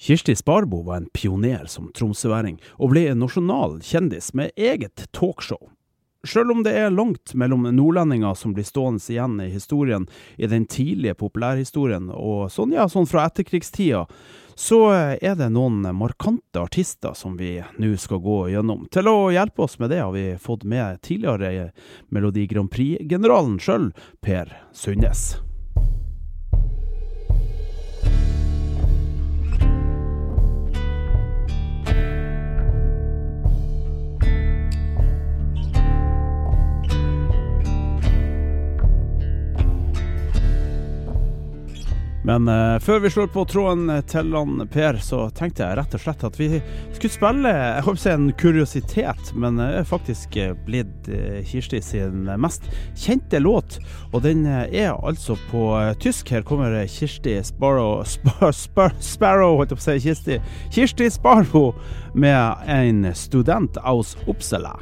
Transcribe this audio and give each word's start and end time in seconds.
Kirsti 0.00 0.36
Sparbo 0.36 0.82
var 0.82 0.96
en 0.96 1.08
pioner 1.12 1.66
som 1.68 1.90
tromsøværing, 1.92 2.56
og 2.80 2.94
ble 2.94 3.02
en 3.10 3.20
nasjonal 3.20 3.82
kjendis 3.84 4.30
med 4.32 4.54
eget 4.56 5.04
talkshow. 5.12 5.68
Sjøl 6.24 6.54
om 6.54 6.62
det 6.64 6.72
er 6.76 6.92
langt 6.92 7.34
mellom 7.36 7.66
nordlendinger 7.76 8.32
som 8.36 8.54
blir 8.56 8.64
stående 8.64 9.04
igjen 9.12 9.36
i 9.44 9.50
historien 9.52 10.06
i 10.40 10.48
den 10.48 10.64
tidlige 10.64 11.18
populærhistorien, 11.20 12.08
og 12.16 12.48
sånn, 12.52 12.72
ja, 12.76 12.88
sånn 12.88 13.08
fra 13.08 13.26
etterkrigstida, 13.28 14.06
så 14.56 14.80
er 15.20 15.36
det 15.36 15.50
noen 15.52 15.84
markante 15.96 16.64
artister 16.64 17.12
som 17.16 17.36
vi 17.36 17.58
nå 17.60 17.92
skal 18.00 18.24
gå 18.24 18.38
gjennom. 18.54 18.88
Til 18.92 19.08
å 19.12 19.28
hjelpe 19.36 19.64
oss 19.68 19.76
med 19.80 19.92
det 19.92 20.00
har 20.00 20.16
vi 20.16 20.26
fått 20.40 20.64
med 20.64 21.04
tidligere 21.04 21.70
Melodi 22.08 22.48
Grand 22.48 22.72
Prix-generalen 22.72 23.60
sjøl, 23.60 23.92
Per 24.24 24.56
Sundnes. 24.72 25.49
Men 42.26 42.48
uh, 42.48 42.76
før 42.82 43.00
vi 43.04 43.10
slår 43.12 43.30
på 43.32 43.44
tråden 43.48 43.88
til 44.10 44.34
han 44.36 44.66
Per, 44.72 44.98
så 45.00 45.22
tenkte 45.36 45.64
jeg 45.64 45.78
rett 45.78 45.96
og 45.96 46.02
slett 46.02 46.24
at 46.28 46.36
vi 46.40 46.48
skulle 46.58 47.12
spille 47.14 47.52
jeg 47.54 47.84
håper 47.86 48.02
si 48.02 48.10
en 48.12 48.28
kuriositet, 48.40 49.32
men 49.40 49.56
det 49.60 49.68
er 49.78 49.88
faktisk 49.88 50.36
blitt 50.66 51.08
uh, 51.08 51.40
Kirsti 51.48 51.80
sin 51.84 52.28
mest 52.40 52.68
kjente 52.98 53.40
låt. 53.40 53.78
Og 54.12 54.24
den 54.26 54.44
er 54.46 54.92
altså 54.92 55.38
på 55.50 55.64
tysk. 56.02 56.30
Her 56.34 56.44
kommer 56.46 56.76
Kirsti 56.90 57.38
Sparrow 57.46 58.04
Spar, 58.04 58.52
Spar, 58.52 58.94
Sparrow, 59.00 59.56
holdt 59.60 59.72
jeg 59.72 59.80
på 59.80 59.84
å 59.84 59.88
si. 59.88 59.98
Kirsti, 60.08 60.40
Kirsti 60.74 61.10
Sparrow 61.14 61.72
med 62.14 62.70
en 62.70 63.04
student 63.16 63.80
aus 63.84 64.16
Uppsala. 64.28 64.76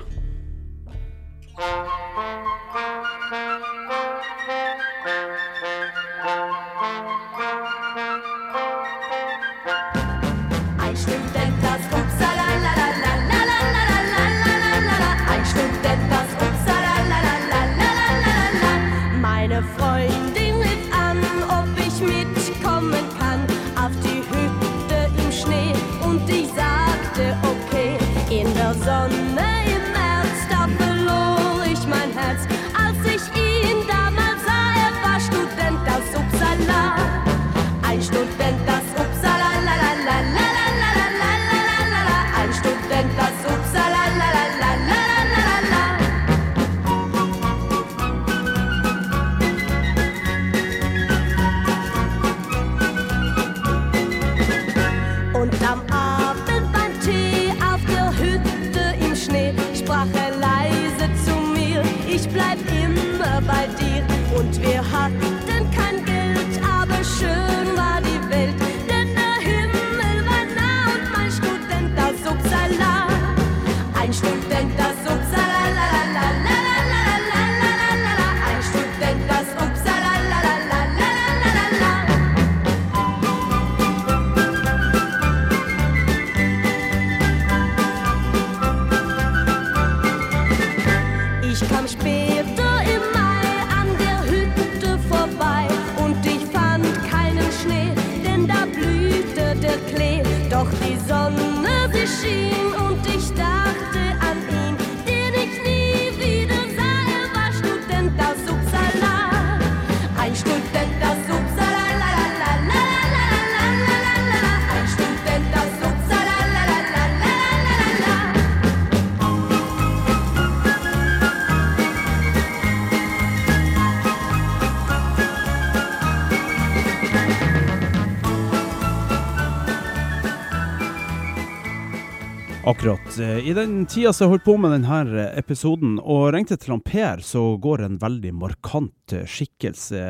I 133.21 133.53
den 133.57 133.87
tida 133.91 134.13
som 134.13 134.27
jeg 134.27 134.33
holdt 134.33 134.45
på 134.47 134.55
med 134.61 134.73
denne 134.77 135.25
episoden 135.39 135.97
og 135.99 136.29
ringte 136.35 136.59
til 136.61 136.77
han 136.77 136.83
Per, 136.85 137.23
så 137.25 137.43
går 137.61 137.83
en 137.85 137.99
veldig 138.01 138.33
markant 138.39 139.15
skikkelse 139.27 140.03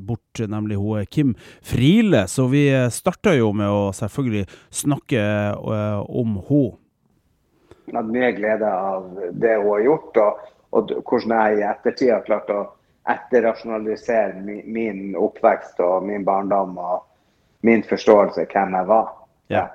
bort, 0.00 0.40
nemlig 0.40 0.78
hun 0.80 1.04
Kim 1.10 1.34
Friele. 1.64 2.24
Så 2.30 2.46
vi 2.52 2.66
starta 2.94 3.34
jo 3.36 3.52
med 3.56 3.68
å 3.68 3.90
selvfølgelig 3.96 4.46
snakke 4.72 5.26
om 5.60 6.38
henne. 6.48 6.78
Jeg 7.84 7.98
har 7.98 8.08
mye 8.08 8.32
glede 8.32 8.70
av 8.70 9.08
det 9.36 9.58
hun 9.60 9.70
har 9.74 9.84
gjort, 9.84 10.20
og, 10.22 10.44
og 10.72 10.94
hvordan 11.04 11.34
jeg 11.36 11.58
i 11.58 11.66
ettertid 11.68 12.12
har 12.14 12.24
klart 12.24 12.52
å 12.54 12.62
etterrasjonalisere 13.12 14.40
min, 14.40 14.62
min 14.72 15.02
oppvekst 15.20 15.82
og 15.84 16.06
min 16.08 16.24
barndom 16.24 16.78
og 16.80 17.02
min 17.64 17.84
forståelse 17.84 18.46
av 18.46 18.54
hvem 18.54 18.78
jeg 18.78 18.88
var. 18.88 19.10
Ja. 19.52 19.66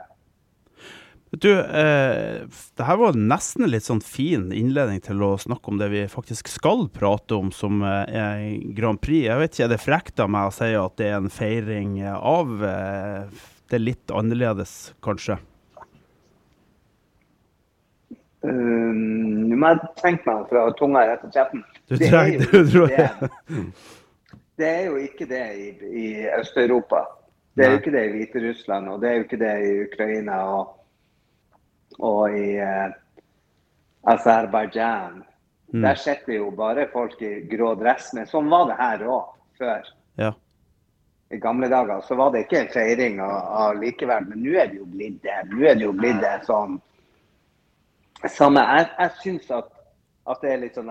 Vet 1.32 1.42
du, 1.42 1.52
eh, 1.60 2.42
det 2.78 2.86
her 2.88 2.98
var 2.98 3.14
nesten 3.14 3.68
en 3.68 3.70
litt 3.70 3.86
sånn 3.86 4.02
fin 4.02 4.48
innledning 4.56 4.98
til 5.06 5.22
å 5.22 5.36
snakke 5.38 5.70
om 5.70 5.78
det 5.78 5.92
vi 5.92 6.08
faktisk 6.10 6.50
skal 6.50 6.88
prate 6.90 7.38
om, 7.38 7.52
som 7.54 7.84
eh, 7.86 8.16
er 8.18 8.40
Grand 8.74 8.98
Prix. 8.98 9.28
Jeg 9.28 9.38
vet 9.38 9.54
ikke, 9.54 9.68
Er 9.68 9.70
det 9.76 9.84
frekt 9.84 10.24
av 10.24 10.32
meg 10.34 10.50
å 10.50 10.56
si 10.56 10.72
at 10.74 10.96
det 10.98 11.12
er 11.12 11.20
en 11.20 11.30
feiring 11.30 12.00
av 12.08 12.66
eh, 12.66 13.46
det 13.70 13.82
litt 13.84 14.10
annerledes, 14.10 14.96
kanskje? 15.06 15.38
Um, 18.42 19.52
Nå 19.52 19.60
må 19.60 19.70
jeg 19.74 19.94
tenke 20.00 20.26
meg 20.26 20.50
fra 20.50 20.66
tunga 20.80 21.06
rett 21.12 21.22
til 21.28 21.36
kjeften. 21.36 21.64
Du, 21.92 21.96
trenger, 22.00 22.42
det, 22.42 22.64
tror 22.72 22.90
det? 22.90 23.08
Det 24.58 24.72
er 24.72 24.84
jo 24.88 24.98
ikke 25.04 25.30
det 25.30 25.46
i, 25.54 25.70
i 25.94 26.08
Øst-Europa. 26.40 27.06
Det 27.54 27.68
er 27.68 27.76
jo 27.76 27.80
ikke 27.84 27.94
det 27.94 28.04
i 28.08 28.12
Hviterussland, 28.16 28.90
og 28.90 29.02
det 29.04 29.12
er 29.12 29.18
jo 29.20 29.28
ikke 29.28 29.42
det 29.42 29.56
i 29.68 29.72
Ukraina. 29.86 30.42
og 30.58 30.79
og 32.00 32.36
i 32.36 32.58
eh, 32.64 32.92
Aserbajdsjan. 34.10 35.24
Mm. 35.74 35.82
Der 35.84 35.96
sitter 35.96 36.34
jo 36.34 36.52
bare 36.52 36.88
folk 36.94 37.22
i 37.22 37.40
grå 37.52 37.74
dress. 37.80 38.14
Men 38.18 38.30
sånn 38.30 38.50
var 38.52 38.70
det 38.70 38.78
her 38.80 39.04
òg 39.06 39.34
før. 39.60 39.90
Ja. 40.20 40.34
I 41.30 41.38
gamle 41.38 41.70
dager 41.70 42.02
så 42.02 42.16
var 42.18 42.32
det 42.34 42.48
ikke 42.48 42.64
en 42.64 42.72
feiring 42.74 43.20
av, 43.22 43.76
likeverd, 43.78 44.32
men 44.32 44.42
nå 44.42 44.56
er 44.58 44.72
det 44.72 44.80
jo 44.80 44.88
blitt 44.90 45.20
det. 45.22 45.36
Nå 45.52 45.62
er 45.62 45.76
det 45.78 45.86
jo 45.86 45.94
blitt 45.94 46.22
det 46.24 46.40
sånn 46.48 46.80
Samme, 48.28 48.60
Jeg, 48.60 48.88
jeg 48.98 49.12
syns 49.24 49.52
at, 49.56 49.70
at, 50.28 50.42
det 50.42 50.50
er 50.52 50.58
litt 50.60 50.76
sånn 50.76 50.90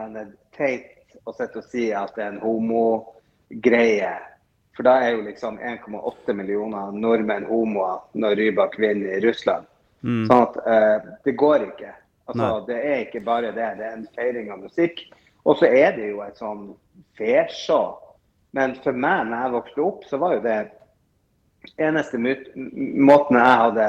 teit 0.56 1.18
å 1.28 1.34
sitte 1.36 1.60
og 1.60 1.66
si 1.68 1.90
at 1.92 2.14
det 2.16 2.22
er 2.24 2.30
en 2.30 2.40
homogreie. 2.40 4.14
For 4.78 4.86
da 4.86 4.94
er 5.02 5.12
jo 5.12 5.26
liksom 5.26 5.58
1,8 5.58 6.32
millioner 6.38 6.94
nordmenn 6.94 7.44
homoer 7.50 7.98
når 8.16 8.38
Rybak 8.40 8.78
vinner 8.80 9.18
i 9.18 9.20
Russland. 9.26 9.68
Mm. 10.02 10.26
Sånn 10.28 10.42
at 10.44 10.58
eh, 10.64 11.08
det 11.26 11.34
går 11.38 11.64
ikke. 11.70 11.94
Altså, 12.28 12.48
det 12.68 12.78
er 12.84 12.98
ikke 13.06 13.24
bare 13.24 13.54
det. 13.56 13.70
Det 13.78 13.86
er 13.86 13.94
en 13.96 14.08
feiring 14.16 14.50
av 14.52 14.60
musikk. 14.66 15.00
Og 15.48 15.56
så 15.60 15.70
er 15.70 15.94
det 15.96 16.10
jo 16.10 16.20
et 16.24 16.40
sånn 16.40 16.66
fesjå. 17.16 17.80
Men 18.56 18.74
for 18.84 18.96
meg, 18.96 19.28
når 19.28 19.44
jeg 19.44 19.54
vokste 19.54 19.86
opp, 19.86 20.04
så 20.08 20.20
var 20.20 20.36
jo 20.36 20.44
det 20.44 20.58
eneste 21.80 22.20
måten 22.20 23.38
jeg 23.38 23.62
hadde 23.62 23.88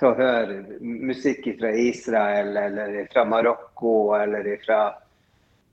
til 0.00 0.10
å 0.10 0.18
høre 0.18 0.56
musikk 0.80 1.46
fra 1.60 1.70
Israel 1.78 2.56
eller 2.58 2.96
fra 3.12 3.24
Marokko 3.28 4.14
eller 4.18 4.48
fra 4.64 4.80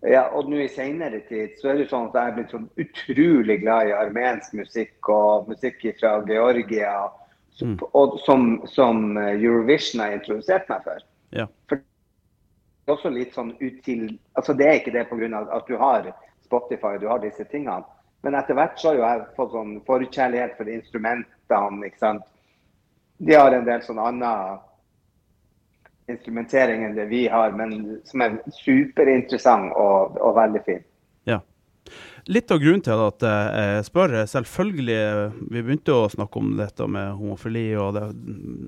ja, 0.02 0.24
og 0.34 0.50
nå 0.50 0.64
i 0.64 0.70
senere 0.70 1.20
tid 1.28 1.60
så 1.62 1.72
er 1.72 1.82
det 1.82 1.90
sånn 1.92 2.08
at 2.10 2.16
jeg 2.18 2.30
er 2.30 2.38
blitt 2.38 2.54
sånn 2.56 2.70
utrolig 2.82 3.58
glad 3.62 3.90
i 3.90 3.94
armensk 3.94 4.56
musikk 4.58 5.10
og 5.14 5.50
musikk 5.52 5.84
fra 6.00 6.16
Georgia, 6.26 6.96
som, 7.52 7.78
og 7.92 8.20
som, 8.26 8.62
som 8.66 9.18
Eurovision 9.18 10.02
har 10.04 10.18
introdusert 10.18 10.70
meg 10.72 10.84
for. 10.88 11.06
Ja. 11.36 11.48
Det 11.70 11.80
er 12.90 12.96
også 12.96 13.12
litt 13.14 13.36
sånn 13.38 13.54
util... 13.62 14.08
Altså 14.40 14.56
det 14.58 14.68
er 14.68 14.80
ikke 14.80 14.94
det 14.96 15.08
pga. 15.10 15.44
at 15.58 15.68
du 15.68 15.78
har 15.78 16.12
Spotify 16.46 16.98
du 17.00 17.08
har 17.08 17.22
disse 17.24 17.46
tingene. 17.52 17.84
Men 18.22 18.36
etter 18.38 18.58
hvert 18.58 18.80
så 18.80 18.92
har 18.92 18.98
jo 18.98 19.06
jeg 19.06 19.22
fått 19.38 19.54
sånn 19.56 19.78
forkjærlighet 19.88 20.58
for 20.58 20.70
instrumentene. 20.70 21.86
ikke 21.88 22.02
sant? 22.02 22.28
De 23.18 23.38
har 23.38 23.54
en 23.54 23.66
del 23.66 23.82
sånn 23.86 24.02
annen 24.02 24.60
instrumentering 26.12 26.86
enn 26.86 26.96
det 26.98 27.08
vi 27.10 27.26
har, 27.32 27.54
men 27.56 28.02
som 28.06 28.24
er 28.26 28.40
superinteressant 28.62 29.74
og, 29.80 30.18
og 30.20 30.36
veldig 30.38 30.64
fin. 30.66 30.84
Ja. 32.22 32.34
Litt 32.38 32.52
av 32.54 32.62
grunnen 32.62 32.84
til 32.86 33.02
at 33.02 33.24
jeg 33.26 33.86
spør, 33.88 34.14
selvfølgelig 34.30 35.00
Vi 35.50 35.64
begynte 35.64 35.96
å 35.96 36.10
snakke 36.12 36.38
om 36.38 36.52
dette 36.60 36.86
med 36.86 37.16
homofili 37.18 37.72
og 37.82 37.96
det 37.98 38.06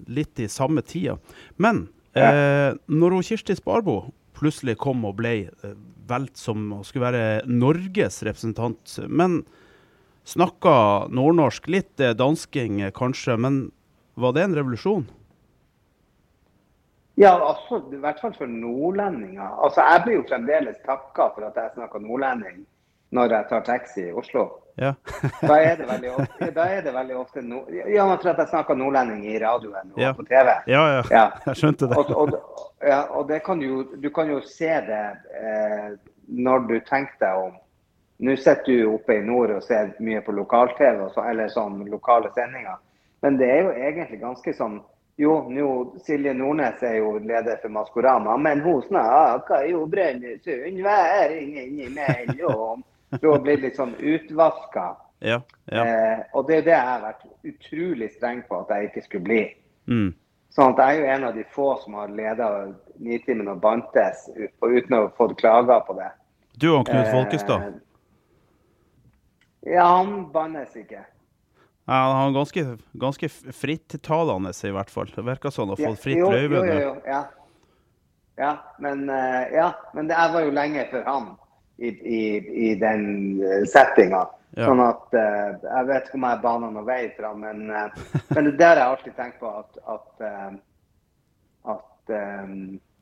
litt 0.09 0.41
i 0.41 0.49
samme 0.49 0.81
tida. 0.81 1.19
Men 1.61 1.87
eh, 2.17 2.73
når 2.89 3.17
hun 3.17 3.25
Kirsti 3.25 3.55
Sparbo 3.57 3.99
plutselig 4.37 4.77
kom 4.81 5.05
og 5.05 5.17
ble 5.21 5.35
eh, 5.45 5.75
valgt 6.09 6.41
som 6.41 6.65
å 6.75 6.81
skulle 6.85 7.11
være 7.11 7.25
Norges 7.49 8.21
representant, 8.25 8.97
men 9.07 9.43
snakka 10.27 10.75
nordnorsk, 11.13 11.67
litt 11.71 11.99
eh, 11.99 12.15
dansking 12.17 12.81
eh, 12.81 12.93
kanskje, 12.95 13.37
men 13.37 13.65
var 14.19 14.35
det 14.35 14.47
en 14.47 14.57
revolusjon? 14.57 15.05
Ja, 17.21 17.35
altså, 17.37 17.83
i 17.93 17.99
hvert 18.01 18.21
fall 18.21 18.33
for 18.33 18.49
nordlendinger. 18.49 19.45
Altså, 19.61 19.83
Jeg 19.85 20.03
blir 20.05 20.15
jo 20.17 20.27
fremdeles 20.29 20.79
takka 20.85 21.29
for 21.35 21.45
at 21.45 21.57
jeg 21.59 21.75
snakker 21.75 22.01
nordlending 22.01 22.63
når 23.13 23.33
jeg 23.35 23.45
tar 23.49 23.63
taxi 23.67 24.07
i 24.09 24.13
Oslo. 24.17 24.47
Ja. 24.81 24.93
Da 25.47 25.55
er 25.61 25.75
det 25.77 25.85
veldig 25.85 26.11
ofte, 26.17 26.47
da 26.55 26.63
er 26.65 26.81
det 26.81 26.93
veldig 26.95 27.15
ofte 27.19 27.41
no, 27.45 27.59
Ja, 27.93 28.07
man 28.09 28.17
tror 28.17 28.31
at 28.33 28.39
jeg 28.41 28.49
snakker 28.49 28.73
nordlending 28.79 29.25
i 29.29 29.35
radioen 29.43 29.91
og 29.93 29.99
Ja. 30.01 30.13
på 30.17 30.23
TV. 30.25 30.49
ja, 30.67 30.81
ja, 30.95 31.03
Ja. 31.11 31.25
jeg 31.45 31.55
skjønte 31.61 31.89
det. 31.91 31.97
Og, 31.97 32.09
og, 32.17 32.31
ja, 32.81 33.01
og 33.13 33.27
det 33.29 33.43
kan 33.45 33.61
jo, 33.61 33.83
du 34.01 34.09
kan 34.09 34.31
jo 34.33 34.39
se 34.41 34.71
det 34.87 35.03
eh, 35.37 35.91
når 36.27 36.65
du 36.71 36.79
tenker 36.89 37.19
deg 37.21 37.43
om. 37.43 37.53
Nå 38.23 38.35
sitter 38.39 38.65
du 38.65 38.93
oppe 38.95 39.17
i 39.19 39.21
nord 39.25 39.51
og 39.51 39.61
ser 39.65 39.93
mye 39.99 40.21
på 40.25 40.31
lokal-TV, 40.31 41.05
så- 41.13 41.25
eller 41.29 41.47
sånn 41.53 41.83
lokale 41.91 42.29
sendinger. 42.33 42.77
Men 43.21 43.37
det 43.37 43.49
er 43.51 43.61
jo 43.63 43.71
egentlig 43.77 44.19
ganske 44.21 44.53
sånn 44.57 44.81
Jo, 45.17 45.43
nå, 45.49 45.93
Silje 46.01 46.31
Nordnes 46.33 46.81
er 46.81 46.95
jo 46.97 47.19
leder 47.21 47.59
for 47.61 47.69
Maskorama, 47.69 48.33
men 48.41 48.61
hun 48.65 48.81
snakker 48.81 49.67
jo 49.69 49.83
brønnøysundværing 49.85 51.53
innimellom. 51.57 52.81
Du 53.21 53.29
har 53.29 53.41
blitt 53.43 53.61
litt 53.63 53.77
sånn 53.77 53.95
utvaska. 53.99 54.93
Ja, 55.23 55.39
ja. 55.71 55.85
Eh, 55.85 56.23
og 56.35 56.47
det 56.49 56.57
er 56.57 56.65
det 56.65 56.73
jeg 56.75 56.87
har 56.89 57.03
vært 57.03 57.23
utrolig 57.47 58.09
streng 58.17 58.41
på 58.49 58.59
at 58.63 58.73
jeg 58.75 58.89
ikke 58.89 59.05
skulle 59.05 59.27
bli. 59.29 59.43
Mm. 59.87 60.09
Sånn 60.53 60.75
at 60.75 60.81
Jeg 60.83 60.97
er 60.97 60.99
jo 60.99 61.13
en 61.15 61.23
av 61.29 61.37
de 61.37 61.43
få 61.53 61.69
som 61.81 61.95
har 61.97 62.11
leda 62.13 62.49
Nitimen 63.01 63.49
og 63.49 63.61
Bantes 63.63 64.27
uten 64.35 64.97
å 64.97 65.05
ha 65.05 65.13
fått 65.17 65.37
klager 65.39 65.81
på 65.87 65.95
det. 65.97 66.11
Du 66.61 66.67
og 66.75 66.85
Knut 66.89 67.09
Folkestad. 67.09 67.71
Eh, 67.71 67.79
ja, 69.73 69.87
han 69.87 70.27
bannes 70.33 70.75
ikke. 70.77 71.05
Ja, 71.87 71.99
han 72.15 72.29
er 72.29 72.35
ganske, 72.35 72.65
ganske 72.99 73.29
frittalende, 73.55 74.51
i 74.51 74.75
hvert 74.75 74.91
fall. 74.91 75.09
Det 75.15 75.23
virker 75.25 75.51
sånn 75.51 75.73
å 75.73 75.79
fått 75.79 76.03
fritt 76.03 76.21
løyve 76.21 76.61
jo, 76.67 76.91
ja. 77.07 77.23
ja, 78.39 78.51
men, 78.83 79.07
eh, 79.11 79.55
ja, 79.55 79.71
men 79.95 80.11
det, 80.11 80.19
jeg 80.19 80.35
var 80.35 80.45
jo 80.45 80.53
lenge 80.59 80.85
før 80.91 81.09
han 81.09 81.31
i, 81.83 81.91
i, 82.17 82.21
i 82.69 82.71
den 82.79 83.03
eh, 83.43 83.65
settinga. 83.69 84.23
Ja. 84.53 84.67
Sånn 84.69 84.83
at 84.85 85.15
uh, 85.17 85.55
Jeg 85.65 85.85
vet 85.87 86.03
ikke 86.05 86.17
om 86.19 86.25
jeg 86.27 86.39
baner 86.43 86.73
noen 86.75 86.85
vei 86.85 86.99
fra, 87.17 87.31
men, 87.33 87.63
uh, 87.73 88.03
men 88.35 88.45
det 88.45 88.51
der 88.59 88.77
jeg 88.77 88.85
alltid 88.91 89.15
tenkt 89.17 89.39
på 89.41 89.49
at, 89.49 89.79
at, 89.89 90.11
uh, 90.21 90.51
at 91.73 92.13
um, 92.13 92.59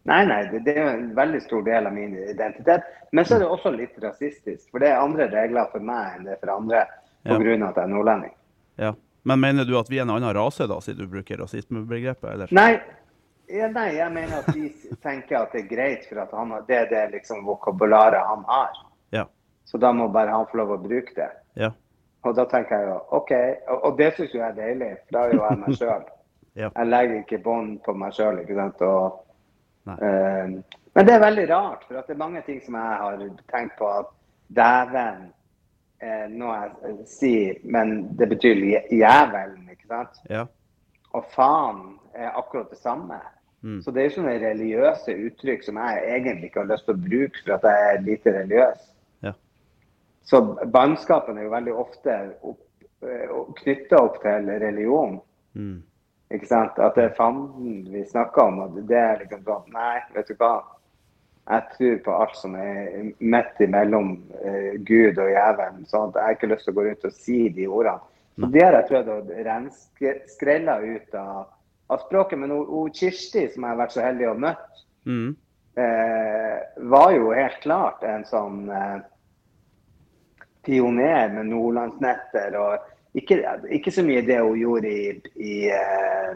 Nei, 0.09 0.21
nei, 0.25 0.39
det, 0.49 0.63
det 0.65 0.73
er 0.79 0.95
en 0.95 1.11
veldig 1.13 1.43
stor 1.43 1.61
del 1.67 1.85
av 1.85 1.93
min 1.93 2.15
identitet. 2.17 2.87
Men 3.13 3.27
så 3.27 3.35
er 3.35 3.43
det 3.43 3.49
også 3.53 3.69
litt 3.75 3.99
rasistisk. 4.01 4.63
For 4.71 4.81
det 4.81 4.89
er 4.89 5.03
andre 5.03 5.27
regler 5.29 5.67
for 5.69 5.83
meg 5.85 6.15
enn 6.15 6.25
det 6.25 6.33
er 6.33 6.39
for 6.41 6.55
andre 6.55 6.79
Ja. 7.21 7.35
av 7.35 7.43
at 7.43 7.77
jeg 7.77 7.83
er 7.83 7.91
nordlending. 7.91 8.31
Ja. 8.81 8.95
Men 9.29 9.43
mener 9.43 9.67
du 9.69 9.75
at 9.77 9.91
vi 9.93 9.99
er 9.99 10.07
en 10.07 10.15
annen 10.15 10.33
rase, 10.33 10.65
da, 10.65 10.79
siden 10.81 11.05
du 11.05 11.11
bruker 11.11 11.37
rasismebegrepet? 11.43 12.25
Eller? 12.31 12.49
Nei, 12.57 12.79
ja, 13.51 13.67
nei, 13.73 13.87
jeg 13.97 14.11
mener 14.13 14.39
at 14.41 14.49
de 14.55 14.69
tenker 15.03 15.37
at 15.41 15.51
det 15.55 15.63
er 15.65 15.69
greit, 15.75 16.05
for 16.09 16.21
at 16.23 16.31
han, 16.37 16.53
det 16.67 16.77
er 16.77 16.89
det 16.91 17.03
liksom 17.17 17.45
vokabularet 17.45 18.23
han 18.27 18.43
har. 18.47 18.79
Ja. 19.11 19.25
Så 19.65 19.77
da 19.77 19.91
må 19.95 20.07
bare 20.11 20.33
han 20.33 20.47
få 20.51 20.57
lov 20.61 20.71
å 20.75 20.79
bruke 20.81 21.13
det. 21.15 21.29
Ja. 21.59 21.71
Og 22.23 22.35
da 22.37 22.45
tenker 22.45 22.77
jeg 22.77 22.87
jo 22.91 22.97
OK. 23.17 23.31
Og, 23.67 23.77
og 23.89 23.97
det 23.97 24.11
syns 24.15 24.33
jo 24.35 24.41
jeg 24.41 24.49
er 24.51 24.57
deilig, 24.59 24.89
for 25.07 25.17
da 25.17 25.23
er 25.27 25.35
jo 25.35 25.45
jeg 25.49 25.61
meg 25.65 25.77
sjøl. 25.81 26.09
Ja. 26.59 26.67
Jeg 26.75 26.87
legger 26.91 27.19
ikke 27.21 27.37
bånd 27.45 27.77
på 27.85 27.93
meg 27.95 28.11
sjøl, 28.11 28.41
ikke 28.41 28.55
sant. 28.57 28.81
Og, 28.83 29.21
eh, 29.87 30.49
men 30.91 31.05
det 31.07 31.13
er 31.13 31.21
veldig 31.23 31.45
rart, 31.47 31.85
for 31.87 31.95
det 31.95 32.11
er 32.11 32.19
mange 32.19 32.41
ting 32.43 32.57
som 32.65 32.75
jeg 32.75 32.97
har 32.99 33.21
tenkt 33.53 33.77
på 33.79 33.87
at 33.87 34.09
dæven 34.57 35.21
eh, 36.03 36.25
Nå 36.27 36.49
jeg 36.51 36.97
sier, 37.07 37.61
men 37.63 37.93
det 38.19 38.27
betyr 38.33 38.59
jæ- 38.67 38.83
jævelen, 38.99 39.69
ikke 39.71 39.87
sant. 39.93 40.19
Ja. 40.27 40.43
Og 41.15 41.23
faen 41.31 41.79
er 42.19 42.35
akkurat 42.35 42.67
det 42.75 42.81
samme. 42.83 43.21
Mm. 43.61 43.81
Så 43.83 43.91
det 43.93 44.01
er 44.01 44.09
jo 44.09 44.15
sånne 44.15 44.39
religiøse 44.41 45.15
uttrykk 45.27 45.63
som 45.67 45.77
jeg 45.77 46.15
egentlig 46.15 46.49
ikke 46.49 46.63
har 46.63 46.71
lyst 46.71 46.87
til 46.87 46.97
å 46.97 47.03
bruke 47.03 47.43
for 47.43 47.55
at 47.57 47.67
jeg 47.69 47.91
er 47.91 48.03
lite 48.07 48.33
religiøs. 48.39 48.83
Ja. 49.27 49.33
Så 50.25 50.41
bannskapen 50.73 51.37
er 51.37 51.45
jo 51.45 51.53
veldig 51.53 51.77
ofte 51.83 52.17
knytta 53.61 54.01
opp 54.01 54.19
til 54.23 54.51
religion. 54.61 55.19
Mm. 55.53 55.79
Ikke 56.31 56.47
sant? 56.47 56.77
At 56.79 56.95
det 56.95 57.09
er 57.09 57.17
fanden 57.17 57.81
vi 57.91 58.03
snakker 58.07 58.47
om. 58.47 58.61
Og 58.65 58.77
det 58.89 58.99
er 58.99 59.19
liksom 59.23 59.43
sånn 59.47 59.73
Nei, 59.75 59.97
vet 60.15 60.29
du 60.31 60.37
hva. 60.39 60.53
Jeg 61.51 61.65
tror 61.73 61.95
på 62.05 62.17
alt 62.23 62.35
som 62.37 62.53
er 62.55 63.09
midt 63.19 63.63
imellom 63.65 64.13
eh, 64.45 64.77
Gud 64.87 65.17
og 65.19 65.31
jævelen. 65.31 65.87
sånn 65.89 66.11
at 66.11 66.19
jeg 66.19 66.27
har 66.27 66.37
ikke 66.37 66.51
lyst 66.53 66.67
til 66.67 66.73
å 66.73 66.77
gå 66.77 66.85
rundt 66.87 67.07
og 67.09 67.15
si 67.17 67.39
de 67.49 67.65
ordene. 67.67 68.07
Så 68.39 68.47
det 68.53 68.61
har 68.63 68.77
jeg 68.77 68.87
prøvd 68.87 69.09
å 69.11 69.17
renske, 69.45 70.13
skrelle 70.31 70.75
ut 70.85 71.17
av, 71.19 71.49
av 71.91 72.01
språket. 72.05 72.39
Men 72.39 72.53
hun, 72.55 72.65
hun 72.69 72.91
Kirsti, 72.95 73.47
som 73.53 73.65
jeg 73.65 73.73
har 73.73 73.79
vært 73.83 73.95
så 73.97 74.05
heldig 74.05 74.29
å 74.31 74.37
møte, 74.47 74.67
Mm. 75.05 75.31
eh, 75.81 76.59
var 76.77 77.11
jo 77.15 77.31
helt 77.33 77.57
klart 77.63 78.03
en 78.05 78.23
sånn 78.27 78.69
eh, 78.69 78.99
pioner 80.65 81.29
med 81.33 81.49
Nordlandsnetter. 81.49 82.55
Og 82.59 83.17
ikke, 83.17 83.39
ikke 83.73 83.91
så 83.91 84.05
mye 84.05 84.21
det 84.27 84.39
hun 84.39 84.59
gjorde 84.59 84.91
i, 84.91 85.07
i, 85.41 85.55
eh, 85.73 86.35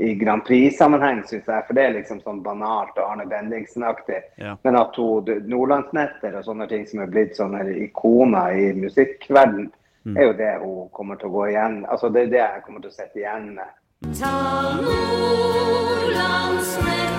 i 0.00 0.12
Grand 0.20 0.44
Prix-sammenheng, 0.44 1.22
syns 1.24 1.48
jeg. 1.48 1.64
For 1.66 1.76
det 1.76 1.86
er 1.86 1.96
liksom 1.98 2.20
sånn 2.24 2.42
banalt 2.44 2.96
og 3.00 3.08
Arne 3.14 3.26
Bendiksen-aktig. 3.32 4.22
Ja. 4.40 4.56
Men 4.64 4.76
at 4.80 4.96
hun, 5.00 5.28
Nordlandsnetter 5.50 6.36
og 6.38 6.46
sånne 6.46 6.68
ting 6.70 6.86
som 6.88 7.00
er 7.04 7.10
blitt 7.12 7.36
sånne 7.40 7.64
ikoner 7.88 8.56
i 8.60 8.70
musikkverden, 8.76 9.70
er 10.16 10.30
jo 10.30 10.32
det 10.32 10.52
hun 10.62 10.88
kommer 10.96 11.16
til 11.20 11.28
å 11.28 11.34
gå 11.34 11.48
igjen. 11.50 11.82
Altså 11.92 12.08
det 12.12 12.22
er 12.22 12.30
det 12.32 12.40
jeg 12.40 12.62
kommer 12.64 12.80
til 12.80 12.90
å 12.92 12.94
sitte 12.94 13.20
igjen 13.20 13.50
med. 13.58 13.68
Ta 14.02 14.80
long 14.80 16.56
smyk. 16.64 17.09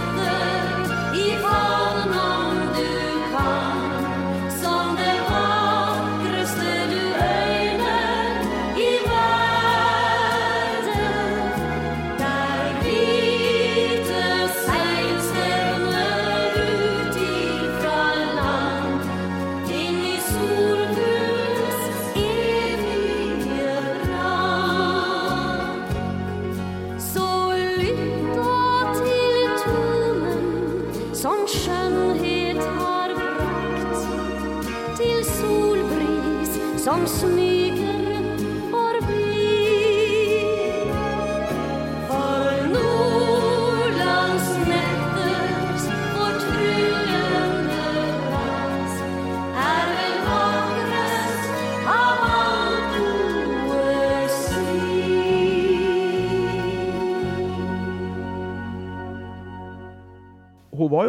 Solbris 36.83 37.11
som 37.11 37.31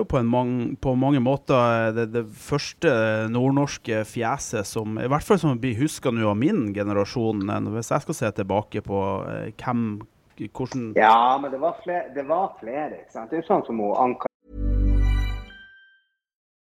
jo 0.02 0.08
på, 0.08 0.20
en 0.20 0.30
mang, 0.30 0.54
på 0.82 0.94
mange 0.98 1.22
måter 1.22 1.92
det, 1.96 2.08
det 2.14 2.24
første 2.36 2.92
nordnorske 3.32 4.02
fjeset 4.08 4.68
som 4.68 4.98
I 5.00 5.08
hvert 5.10 5.26
fall 5.26 5.40
som 5.40 5.60
blir 5.60 5.78
huska 5.80 6.12
nå 6.12 6.28
av 6.30 6.38
min 6.38 6.70
generasjon, 6.76 7.46
eh, 7.48 7.70
hvis 7.76 7.92
jeg 7.94 8.06
skal 8.06 8.18
se 8.18 8.32
tilbake 8.42 8.84
på 8.86 9.04
eh, 9.30 9.52
hvem 9.62 10.02
hvordan 10.42 10.92
Ja, 10.96 11.38
men 11.38 11.52
det 11.52 11.58
var 11.62 11.76
flere. 11.84 12.08
Det 12.14 12.24
var 12.26 12.56
flere 12.60 13.02
ikke 13.02 13.12
sant? 13.12 13.30
Det 13.30 13.38
er 13.38 13.42
jo 13.44 13.48
sånn 13.50 13.66
som 13.68 13.82
hun 13.82 13.96
Ann 14.00 14.14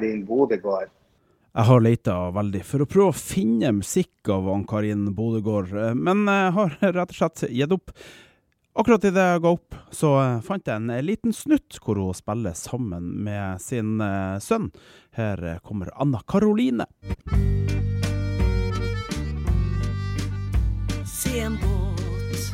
Karin 0.00 0.24
Bodegård. 0.24 0.88
Jeg 1.50 1.66
har 1.66 1.82
leita 1.82 2.14
veldig 2.32 2.60
for 2.64 2.84
å 2.84 2.88
prøve 2.88 3.12
å 3.12 3.16
finne 3.20 3.72
musikk 3.74 4.30
av 4.32 4.46
Ann-Karin 4.48 5.10
Bodegård, 5.12 5.72
eh, 5.76 5.94
men 5.98 6.22
jeg 6.30 6.52
har 6.56 6.76
rett 6.96 7.12
og 7.12 7.18
slett 7.18 7.42
gitt 7.50 7.74
opp. 7.74 7.92
Akkurat 8.80 9.04
idet 9.04 9.26
jeg 9.26 9.42
ga 9.44 9.52
opp, 9.58 9.76
så 9.92 10.14
eh, 10.22 10.38
fant 10.46 10.70
jeg 10.70 10.78
en 10.78 10.94
liten 11.04 11.34
snutt 11.36 11.76
hvor 11.82 12.00
hun 12.00 12.16
spiller 12.16 12.56
sammen 12.56 13.10
med 13.26 13.60
sin 13.60 14.00
eh, 14.00 14.38
sønn. 14.40 14.70
Her 15.18 15.42
eh, 15.44 15.60
kommer 15.66 15.90
Anna 16.00 16.22
Karoline. 16.24 16.86
Se 21.04 21.44
en 21.44 21.60
båt, 21.60 22.48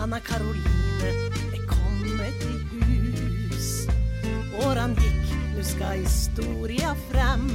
Anna 0.00 0.22
Karoline 0.24 1.12
er 1.52 1.68
kommet 1.68 2.48
i 2.48 2.56
hus. 2.78 3.72
Årene 4.62 4.94
gikk, 5.02 5.17
nu 5.58 5.64
skal 5.64 5.98
historia 5.98 6.94
frem. 7.10 7.46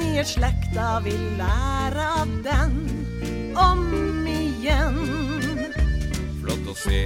Nye 0.00 0.24
slekta 0.24 1.00
vil 1.04 1.20
lære 1.38 2.04
av 2.20 2.28
den 2.44 2.74
om 3.56 4.26
igjen. 4.28 4.98
flott 6.42 6.68
å 6.68 6.74
se. 6.76 7.04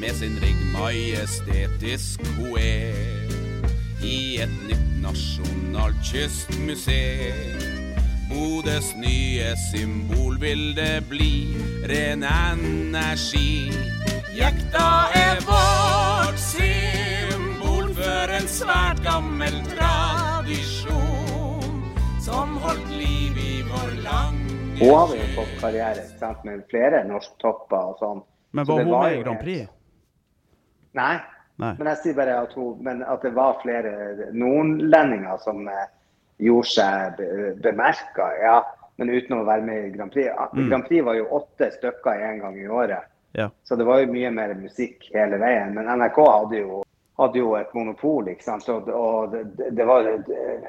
Med 0.00 0.16
sin 0.18 0.38
rigg 0.42 0.58
majestetisk 0.74 2.24
hun 2.38 2.58
er 2.58 3.30
i 4.02 4.40
et 4.42 4.56
nytt 4.66 4.90
nasjonalt 5.04 6.02
kystmuseum. 6.02 7.62
Bodøs 8.30 8.90
nye 8.98 9.54
symbol 9.70 10.40
vil 10.42 10.74
det 10.74 11.04
bli, 11.10 11.54
ren 11.86 12.26
energi. 12.26 13.70
Jekta 14.34 14.88
er 15.14 15.42
for 15.46 15.89
en 18.40 18.48
svært 18.48 19.00
gammel 19.04 19.56
tradisjon 19.68 21.00
som 22.24 22.54
holdt 22.62 22.88
liv 22.94 23.36
i 23.36 23.60
vår 23.68 23.90
lange 24.00 24.54
Hun 24.78 24.94
hadde 24.94 25.18
jo 25.18 25.26
fått 25.34 25.54
karriere 25.60 26.04
sant? 26.20 26.40
med 26.48 26.62
flere 26.72 27.02
norsktopper 27.04 27.90
og 27.90 27.98
sånn. 28.00 28.22
Men 28.56 28.64
var 28.64 28.78
det 28.78 28.86
hun 28.86 28.94
med 28.94 29.12
i 29.12 29.20
Grand 29.20 29.40
Prix? 29.42 29.68
Nei. 30.96 31.16
Nei. 31.60 31.74
Men 31.76 31.90
jeg 31.92 31.98
sier 32.00 32.16
bare 32.16 32.38
at, 32.46 32.52
hun, 32.56 32.80
men 32.86 32.96
at 33.04 33.20
det 33.26 33.34
var 33.36 33.60
flere 33.60 33.92
nordlendinger 34.32 35.36
som 35.44 35.68
eh, 35.68 35.86
gjorde 36.40 36.70
seg 36.72 37.20
be, 37.20 37.26
bemerka, 37.60 38.26
ja. 38.40 38.56
Men 38.96 39.12
uten 39.12 39.36
å 39.36 39.44
være 39.48 39.66
med 39.68 39.78
i 39.84 39.92
Grand 39.98 40.12
Prix. 40.14 40.32
Mm. 40.56 40.68
Grand 40.70 40.88
Prix 40.88 41.04
var 41.04 41.14
jo 41.20 41.28
åtte 41.42 41.68
stykker 41.76 42.24
en 42.30 42.40
gang 42.46 42.56
i 42.56 42.68
året. 42.72 43.04
Ja. 43.36 43.50
Så 43.68 43.76
det 43.76 43.84
var 43.84 44.00
jo 44.00 44.08
mye 44.14 44.32
mer 44.32 44.56
musikk 44.56 45.04
hele 45.12 45.36
veien. 45.44 45.76
Men 45.76 45.92
NRK 45.92 46.18
hadde 46.24 46.64
jo, 46.64 46.80
hadde 47.20 47.38
jo 47.40 47.54
et 47.58 47.70
monopol, 47.76 48.28
ikke 48.32 48.46
sant. 48.46 48.68
Og, 48.72 48.88
og 48.88 49.34
det, 49.34 49.70
det 49.76 49.86
var 49.88 50.08
eh, 50.08 50.66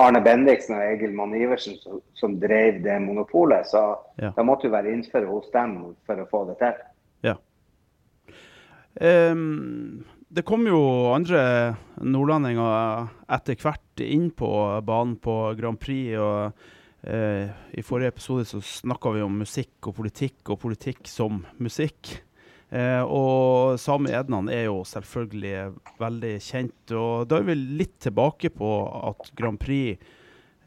Arne 0.00 0.22
Bendiksen 0.24 0.76
og 0.78 0.84
Egil 0.84 1.14
Mann 1.16 1.34
Iversen 1.36 1.76
som, 1.82 2.00
som 2.16 2.36
drev 2.40 2.82
det 2.84 2.98
monopolet. 3.04 3.68
Så 3.70 3.84
Ja. 4.18 4.30
da 4.36 4.42
måtte 4.42 4.66
jo 4.68 4.72
være 4.72 4.92
innenfor 4.92 5.26
hos 5.28 5.50
dem 5.52 5.78
for 6.08 6.22
å 6.22 6.28
få 6.30 6.44
det 6.50 6.58
til. 6.62 6.78
Ja. 7.28 7.36
Um, 8.96 10.04
det 10.32 10.44
kom 10.48 10.64
jo 10.66 10.80
andre 11.12 11.76
nordlendinger 12.00 13.10
etter 13.36 13.58
hvert 13.60 14.02
inn 14.04 14.30
på 14.36 14.48
banen 14.84 15.16
på 15.22 15.36
Grand 15.58 15.78
Prix. 15.80 16.16
og 16.18 16.52
eh, 17.06 17.52
I 17.76 17.84
forrige 17.86 18.14
episode 18.16 18.44
så 18.48 18.60
snakka 18.60 19.12
vi 19.14 19.22
om 19.24 19.38
musikk 19.44 19.90
og 19.90 19.96
politikk, 20.00 20.40
og 20.50 20.60
politikk 20.64 21.06
som 21.08 21.44
musikk. 21.62 22.16
Eh, 22.70 23.02
og 23.02 23.78
Sami 23.78 24.10
Ednan 24.10 24.48
er 24.50 24.66
jo 24.66 24.80
selvfølgelig 24.86 25.72
veldig 26.00 26.34
kjent. 26.42 26.94
og 26.98 27.28
Da 27.30 27.38
er 27.38 27.48
vi 27.50 27.58
litt 27.82 27.98
tilbake 28.02 28.50
på 28.50 28.70
at 29.12 29.30
Grand 29.38 29.60
Prix 29.62 30.00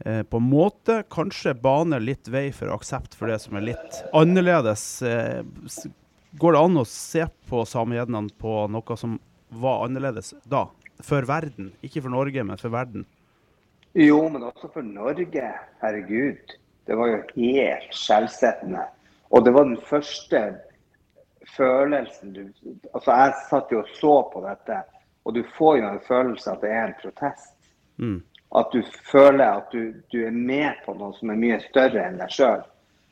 eh, 0.05 0.23
på 0.23 0.39
en 0.39 0.49
måte 0.49 1.01
kanskje 1.11 1.57
baner 1.59 1.99
litt 2.03 2.31
vei 2.31 2.49
for 2.55 2.71
aksept 2.71 3.17
for 3.19 3.31
det 3.31 3.41
som 3.43 3.59
er 3.59 3.67
litt 3.73 4.03
annerledes. 4.15 4.85
Eh, 5.03 5.43
går 6.39 6.55
det 6.55 6.63
an 6.63 6.79
å 6.79 6.87
se 6.87 7.27
på 7.49 7.65
samegjednene 7.67 8.31
på 8.39 8.61
noe 8.71 8.99
som 8.99 9.19
var 9.49 9.87
annerledes 9.87 10.35
da? 10.47 10.69
For 11.03 11.23
verden. 11.27 11.73
Ikke 11.83 12.03
for 12.03 12.11
Norge, 12.11 12.43
men 12.43 12.59
for 12.59 12.71
verden. 12.71 13.05
Jo, 13.97 14.21
men 14.29 14.43
også 14.45 14.69
for 14.71 14.85
Norge. 14.85 15.51
Herregud. 15.81 16.55
Det 16.87 16.97
var 16.97 17.11
jo 17.11 17.19
helt 17.35 17.93
skjellsettende. 17.95 18.83
Og 19.29 19.45
det 19.45 19.53
var 19.53 19.67
den 19.67 19.79
første 19.85 20.41
følelsen 21.57 22.33
du 22.33 22.41
Altså, 22.93 23.11
jeg 23.11 23.33
satt 23.49 23.71
jo 23.71 23.83
og 23.83 23.93
så 23.99 24.15
på 24.33 24.41
dette, 24.45 24.81
og 25.25 25.35
du 25.35 25.43
får 25.57 25.77
jo 25.77 25.87
en 25.89 26.03
følelse 26.07 26.51
at 26.51 26.61
det 26.65 26.73
er 26.73 26.83
en 26.87 26.99
protest. 27.01 27.55
Mm. 27.97 28.19
At 28.55 28.71
du 28.73 28.81
føler 29.11 29.45
at 29.45 29.71
du, 29.71 29.93
du 30.11 30.23
er 30.25 30.33
med 30.33 30.79
på 30.85 30.95
noe 30.97 31.13
som 31.19 31.29
er 31.29 31.41
mye 31.41 31.59
større 31.67 32.07
enn 32.07 32.17
deg 32.21 32.31
sjøl. 32.33 32.63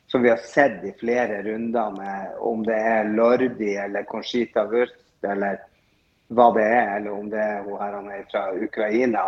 Som 0.08 0.24
vi 0.24 0.32
har 0.32 0.40
sett 0.40 0.86
i 0.88 0.94
flere 1.00 1.42
runder 1.44 1.92
med 1.98 2.38
om 2.40 2.64
det 2.66 2.78
er 2.80 3.10
Lordi 3.12 3.74
eller 3.76 4.08
Conchita 4.08 4.64
Wurst 4.72 5.28
eller 5.28 5.60
hva 6.32 6.48
det 6.56 6.64
er, 6.64 6.96
eller 6.98 7.12
om 7.12 7.28
det 7.32 7.44
er 7.44 7.62
hun 7.64 7.78
her 7.80 7.94
han 8.00 8.10
er 8.12 8.24
fra 8.32 8.48
Ukraina. 8.56 9.28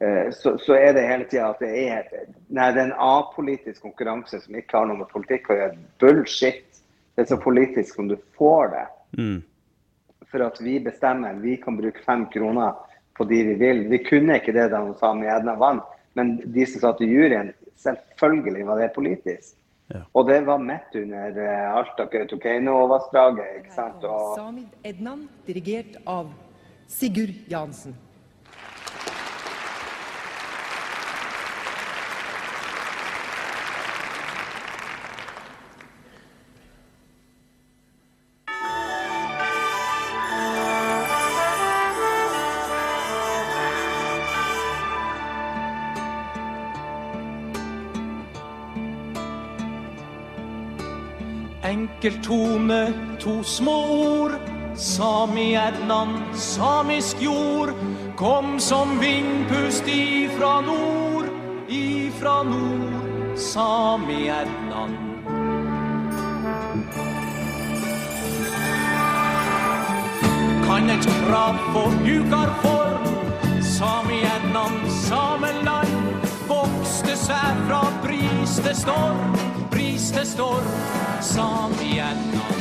Eh, 0.00 0.30
Så, 0.32 0.58
så 0.58 0.74
er 0.74 0.92
det 0.96 1.06
hele 1.08 1.24
tida 1.28 1.50
at 1.50 1.60
det 1.60 1.70
er, 1.88 2.08
nei, 2.48 2.70
det 2.72 2.80
er 2.80 2.88
en 2.88 2.96
apolitisk 2.96 3.82
konkurranse 3.82 4.40
som 4.40 4.56
ikke 4.56 4.78
har 4.78 4.88
noe 4.88 5.02
med 5.02 5.12
politikk 5.12 5.50
å 5.50 5.58
gjøre. 5.60 5.78
Bullshit. 6.00 6.64
Det 7.14 7.24
er 7.24 7.30
så 7.32 7.40
politisk 7.40 7.94
som 7.94 8.08
du 8.08 8.16
får 8.38 8.74
det. 8.74 8.86
Mm. 9.18 9.38
For 10.30 10.44
at 10.46 10.60
vi 10.62 10.78
bestemmer. 10.80 11.38
Vi 11.42 11.56
kan 11.62 11.76
bruke 11.76 12.04
fem 12.04 12.26
kroner 12.32 12.76
på 13.18 13.24
de 13.28 13.42
vi 13.50 13.54
vil. 13.60 13.86
Vi 13.90 14.02
kunne 14.04 14.38
ikke 14.38 14.54
det 14.56 14.70
da 14.72 14.82
Sami 15.00 15.28
Edna 15.28 15.56
vant, 15.58 15.86
men 16.18 16.38
de 16.54 16.66
som 16.66 16.84
satt 16.86 17.02
i 17.04 17.08
juryen, 17.10 17.52
selvfølgelig 17.80 18.66
var 18.68 18.80
det 18.80 18.92
politisk. 18.94 19.56
Ja. 19.90 20.04
Og 20.14 20.28
det 20.28 20.38
var 20.46 20.60
midt 20.62 20.94
under 20.94 21.40
eh, 21.42 21.72
Alta-Kautokeino-vassdraget. 21.80 23.56
ikke 23.58 23.74
sant? 23.74 24.04
Og 24.06 24.36
Samid 24.38 24.86
Ednan, 24.86 25.26
dirigert 25.48 25.98
av 26.06 26.30
Sigurd 26.86 27.34
Jansen. 27.50 27.96
Enkeltone, 52.70 53.18
to 53.18 53.42
små 53.44 53.84
ord. 54.20 54.32
Sami 54.74 55.56
Ednan, 55.56 56.34
samisk 56.34 57.16
jord. 57.20 57.74
Kom 58.16 58.60
som 58.60 58.98
vindpust 59.00 59.84
ifra 59.86 60.60
nord, 60.60 61.26
ifra 61.68 62.42
nord. 62.42 63.36
Sami 63.36 64.28
Ednan. 64.28 64.96
Kan 70.66 70.90
et 70.90 71.06
krav 71.26 71.54
få 71.72 71.84
hukar 72.04 72.54
for? 72.62 73.00
Sami 73.62 74.22
Ednan, 74.22 74.90
sameland. 74.90 76.22
Vokste 76.48 77.16
seg 77.16 77.66
fra 77.66 77.82
bris 78.02 78.56
til 78.62 78.74
storm, 78.76 79.36
bris 79.70 80.10
til 80.14 80.26
storm. 80.26 80.72
Sami 81.20 81.98
Ednan. 81.98 82.59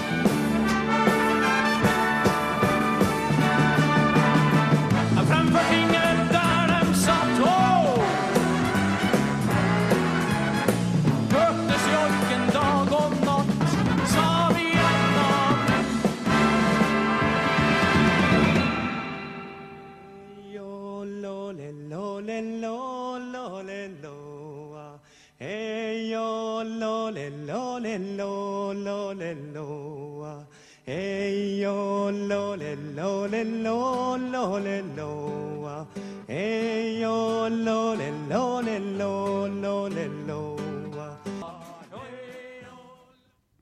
Le 33.44 33.62
lo 33.64 34.18
lo 34.18 34.58
le 34.60 34.82
lo. 34.96 35.88
Hey 36.28 37.00
yo 37.00 37.48
lo 37.50 37.96
le 37.96 38.12
lo 38.28 38.62
le 38.62 38.80
lo 38.80 39.48
lo 39.48 39.88
le 39.88 40.08
lo 40.28 40.58
ah. 41.00 41.56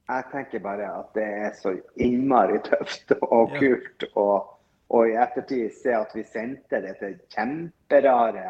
Jeg 0.10 0.24
tenker 0.32 0.60
bare 0.60 0.88
at 1.00 1.14
det 1.14 1.24
er 1.24 1.54
så 1.62 1.76
innmari 1.96 2.60
tøft 2.64 3.12
og 3.22 3.54
kult. 3.60 4.04
Og, 4.16 4.50
og 4.90 5.10
i 5.10 5.18
ettertid 5.20 5.70
se 5.76 5.94
at 5.94 6.14
vi 6.16 6.24
sendte 6.24 6.82
dette 6.82 7.14
kjemperare 7.36 8.46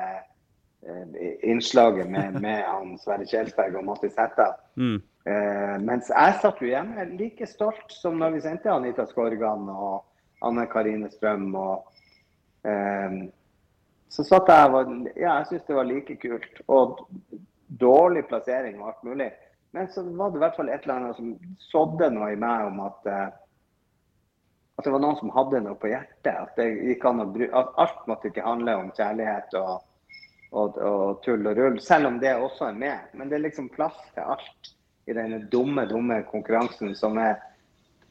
eh, 0.86 1.38
innslaget 1.44 2.10
med, 2.10 2.40
med 2.40 2.62
han 2.62 2.98
Sverre 3.02 3.26
Kjelsberg 3.26 3.76
og 3.76 3.88
Mattis 3.90 4.16
Hætta. 4.20 4.52
Mm. 4.76 5.02
Eh, 5.28 5.76
mens 5.82 6.12
jeg 6.14 6.38
satt 6.42 6.62
jo 6.62 6.70
hjemme 6.70 7.10
like 7.18 7.50
stolt 7.50 7.90
som 7.92 8.22
når 8.22 8.38
vi 8.38 8.46
sendte 8.46 8.72
Anita 8.72 9.08
Skorgan 9.10 9.66
og 9.74 10.06
Anne 10.46 10.68
Karine 10.72 11.10
Strøm. 11.12 11.50
og 11.56 12.68
eh, 12.68 13.18
Så 14.10 14.24
satt 14.28 14.50
jeg 14.52 14.72
og 14.72 14.94
Ja, 15.16 15.40
jeg 15.40 15.50
syns 15.50 15.68
det 15.68 15.80
var 15.80 15.90
like 15.90 16.16
kult. 16.22 16.62
Og 16.68 17.04
dårlig 17.68 18.28
plassering 18.28 18.80
og 18.82 18.94
alt 18.94 19.04
mulig. 19.04 19.32
Men 19.76 19.90
så 19.92 20.04
var 20.04 20.32
det 20.32 20.40
i 20.40 20.46
hvert 20.46 20.56
fall 20.56 20.70
et 20.70 20.86
eller 20.86 20.96
annet 20.96 21.18
som 21.20 21.34
sådde 21.72 22.14
noe 22.16 22.32
i 22.34 22.40
meg 22.40 22.70
om 22.70 22.80
at 22.86 23.12
eh, 23.12 23.28
at 24.78 24.86
det 24.86 24.94
var 24.94 25.02
noen 25.02 25.18
som 25.18 25.34
hadde 25.34 25.60
noe 25.66 25.78
på 25.82 25.90
hjertet. 25.90 26.34
At, 26.34 26.54
det 26.58 26.68
gikk 26.86 27.06
an 27.10 27.24
å 27.24 27.32
bry 27.34 27.48
at 27.50 27.74
alt 27.82 28.04
måtte 28.10 28.30
ikke 28.30 28.46
handle 28.46 28.76
om 28.78 28.92
kjærlighet 28.94 29.56
og, 29.58 29.80
og, 30.52 30.78
og 30.78 31.22
tull 31.26 31.50
og 31.50 31.58
rull. 31.58 31.80
Selv 31.82 32.12
om 32.12 32.20
det 32.22 32.36
også 32.38 32.70
er 32.70 32.78
med. 32.78 33.08
Men 33.18 33.32
det 33.32 33.40
er 33.40 33.48
liksom 33.48 33.72
plass 33.74 33.98
til 34.14 34.30
alt 34.36 34.72
i 35.10 35.16
denne 35.18 35.40
dumme, 35.50 35.88
dumme 35.90 36.20
konkurransen 36.30 36.94
som 37.00 37.18
er 37.22 37.40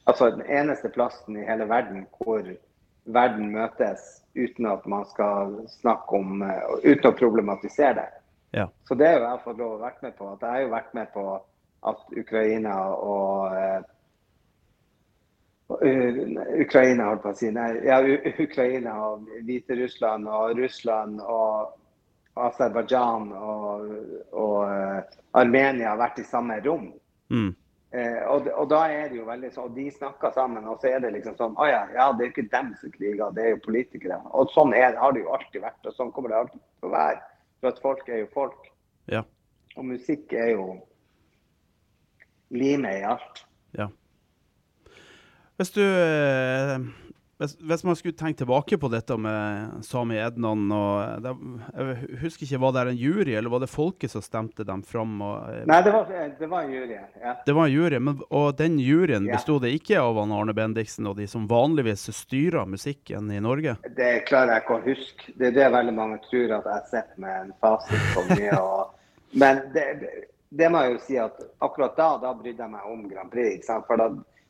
altså 0.07 0.29
den 0.35 0.45
eneste 0.47 0.89
plassen 0.89 1.37
i 1.37 1.45
hele 1.47 1.67
verden 1.69 2.05
hvor 2.17 2.45
verden 3.07 3.51
møtes 3.51 4.07
uten 4.35 4.67
at 4.69 4.85
man 4.85 5.05
skal 5.09 5.59
snakke 5.79 6.19
om 6.19 6.41
eh, 6.45 6.63
Uten 6.83 7.11
å 7.11 7.17
problematisere 7.17 7.93
det. 7.99 8.07
Ja. 8.59 8.67
Så 8.87 8.95
det 8.95 9.11
har 9.11 9.23
jeg 9.23 9.43
fått 9.43 9.59
lov 9.59 9.75
å 9.75 9.83
være 9.83 10.07
med 10.07 10.17
på. 10.17 10.31
At 10.33 10.43
jeg 10.43 10.55
har 10.55 10.65
jo 10.65 10.73
vært 10.73 10.97
med 10.97 11.13
på 11.13 11.23
at 11.91 12.17
Ukraina 12.23 12.75
og 12.95 13.55
eh, 13.57 13.79
Ukraina, 16.63 17.09
holdt 17.09 17.25
på 17.25 17.33
å 17.33 17.35
si. 17.35 17.49
Nei, 17.51 17.67
ja, 17.83 17.99
Ukraina 18.39 18.93
og 19.09 19.27
Hviterussland 19.43 20.29
og 20.31 20.61
Russland 20.61 21.19
og 21.19 21.73
Aserbajdsjan 22.47 23.31
og, 23.35 23.87
og 24.31 24.59
eh, 24.71 25.17
Armenia 25.41 25.91
har 25.91 25.99
vært 25.99 26.21
i 26.23 26.27
samme 26.27 26.59
rom. 26.63 26.91
Mm. 27.33 27.51
Eh, 27.95 28.19
og, 28.27 28.49
og 28.51 28.67
da 28.67 28.81
er 28.91 29.07
det 29.07 29.15
jo 29.21 29.25
veldig 29.27 29.49
sånn, 29.53 29.69
og 29.69 29.77
de 29.77 29.85
snakker 29.95 30.33
sammen, 30.35 30.65
og 30.67 30.81
så 30.81 30.89
er 30.91 30.99
det 31.05 31.13
liksom 31.13 31.37
sånn 31.39 31.53
ah, 31.55 31.69
ja, 31.71 31.83
ja, 31.95 32.07
det 32.11 32.25
er 32.25 32.33
ikke 32.33 32.49
dem 32.51 32.73
som 32.81 32.91
kriger, 32.91 33.31
det 33.35 33.45
er 33.45 33.53
jo 33.53 33.63
politikere. 33.63 34.19
Og 34.35 34.51
sånn 34.51 34.75
er, 34.75 34.97
har 34.99 35.15
det 35.15 35.23
jo 35.23 35.31
alltid 35.37 35.63
vært, 35.63 35.79
og 35.87 35.95
sånn 35.95 36.11
kommer 36.15 36.33
det 36.33 36.41
alltid 36.41 36.59
til 36.59 36.89
å 36.89 36.93
være. 36.97 37.21
For 37.61 37.71
at 37.71 37.81
folk 37.85 38.11
er 38.11 38.21
jo 38.25 38.29
folk. 38.35 38.67
Ja. 39.11 39.23
Og 39.77 39.87
musikk 39.87 40.35
er 40.35 40.51
jo 40.57 40.67
limet 42.51 42.99
i 42.99 43.07
alt. 43.07 43.43
Ja. 43.77 43.87
Hvis 45.57 45.71
du 45.73 45.81
eh, 45.81 46.83
hvis, 47.37 47.53
hvis 47.69 47.83
man 47.85 47.95
skulle 47.95 48.15
tenke 48.17 48.39
tilbake 48.41 48.77
på 48.81 48.89
dette 48.89 49.13
med 49.21 49.83
Sami 49.85 50.15
Ednan 50.17 50.63
og 50.73 51.21
det, 51.21 51.33
Jeg 51.77 52.19
husker 52.23 52.45
ikke, 52.47 52.59
var 52.63 52.71
det 52.73 52.83
en 52.91 52.97
jury, 52.97 53.35
eller 53.37 53.49
var 53.53 53.59
det 53.61 53.69
folket 53.69 54.09
som 54.11 54.23
stemte 54.25 54.65
dem 54.65 54.81
fram? 54.83 55.15
Og, 55.21 55.43
eh, 55.53 55.65
Nei, 55.69 55.81
det 55.85 55.93
var, 55.93 56.09
det 56.39 56.49
var 56.49 56.63
en 56.65 56.71
jury. 56.73 56.97
Ja. 57.21 57.35
det 57.45 57.53
var 57.59 57.67
en 57.67 57.73
jury, 57.75 57.99
men, 57.99 58.21
og 58.29 58.55
den 58.57 58.79
juryen 58.81 59.27
Ja. 59.29 59.35
bestod 59.37 59.61
det 59.61 59.73
ikke 59.77 59.99
av 60.01 60.17
Arne 60.23 60.53
Bendiksen 60.57 61.05
og 61.11 61.17
de 61.17 61.27
som 61.27 61.45
vanligvis 61.47 62.07
styrer 62.15 62.65
musikken 62.65 63.29
i 63.31 63.39
Norge? 63.39 63.77
Det 63.97 64.25
klarer 64.25 64.55
jeg 64.57 64.63
ikke 64.65 64.79
å 64.79 64.85
huske. 64.87 65.33
Det 65.37 65.51
er 65.51 65.57
det 65.59 65.67
veldig 65.77 65.93
mange 65.93 66.17
tror 66.29 66.55
at 66.57 66.65
jeg 66.73 66.89
sitter 66.89 67.21
med 67.21 67.35
en 67.45 67.53
fasit 67.61 68.09
på 68.15 68.25
mye. 68.33 68.57
Og, 68.63 68.97
men 69.33 69.61
det, 69.73 69.85
det- 70.01 70.25
det 70.49 70.69
må 70.71 70.79
jeg 70.79 70.93
jo 70.93 70.99
si 71.03 71.17
at 71.19 71.35
akkurat 71.59 71.97
da 71.99 72.05
da 72.21 72.29
brydde 72.33 72.63
jeg 72.63 72.71
meg 72.71 72.85
om 72.87 73.01
Grand 73.09 73.29
Prix. 73.29 73.57
Ikke 73.57 73.67
sant? 73.67 73.83
For 73.85 73.99
da, 73.99 74.05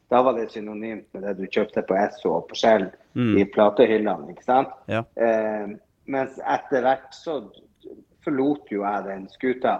da 0.10 0.22
var 0.24 0.34
det 0.38 0.50
synonymt 0.52 1.08
med 1.14 1.24
det 1.24 1.34
du 1.38 1.46
kjøpte 1.48 1.84
på 1.88 1.96
Esso 2.00 2.32
og 2.38 2.48
på 2.50 2.56
Shell 2.56 2.90
Mm. 3.18 3.38
i 3.42 3.46
platehyllene. 3.50 4.30
ikke 4.30 4.44
sant? 4.46 4.70
Ja. 4.86 5.00
Eh, 5.16 5.72
mens 6.06 6.36
etter 6.38 6.84
hvert 6.86 7.16
så 7.18 7.40
forlot 8.24 8.70
jo 8.70 8.84
jeg 8.84 9.04
den 9.08 9.28
skuta. 9.30 9.80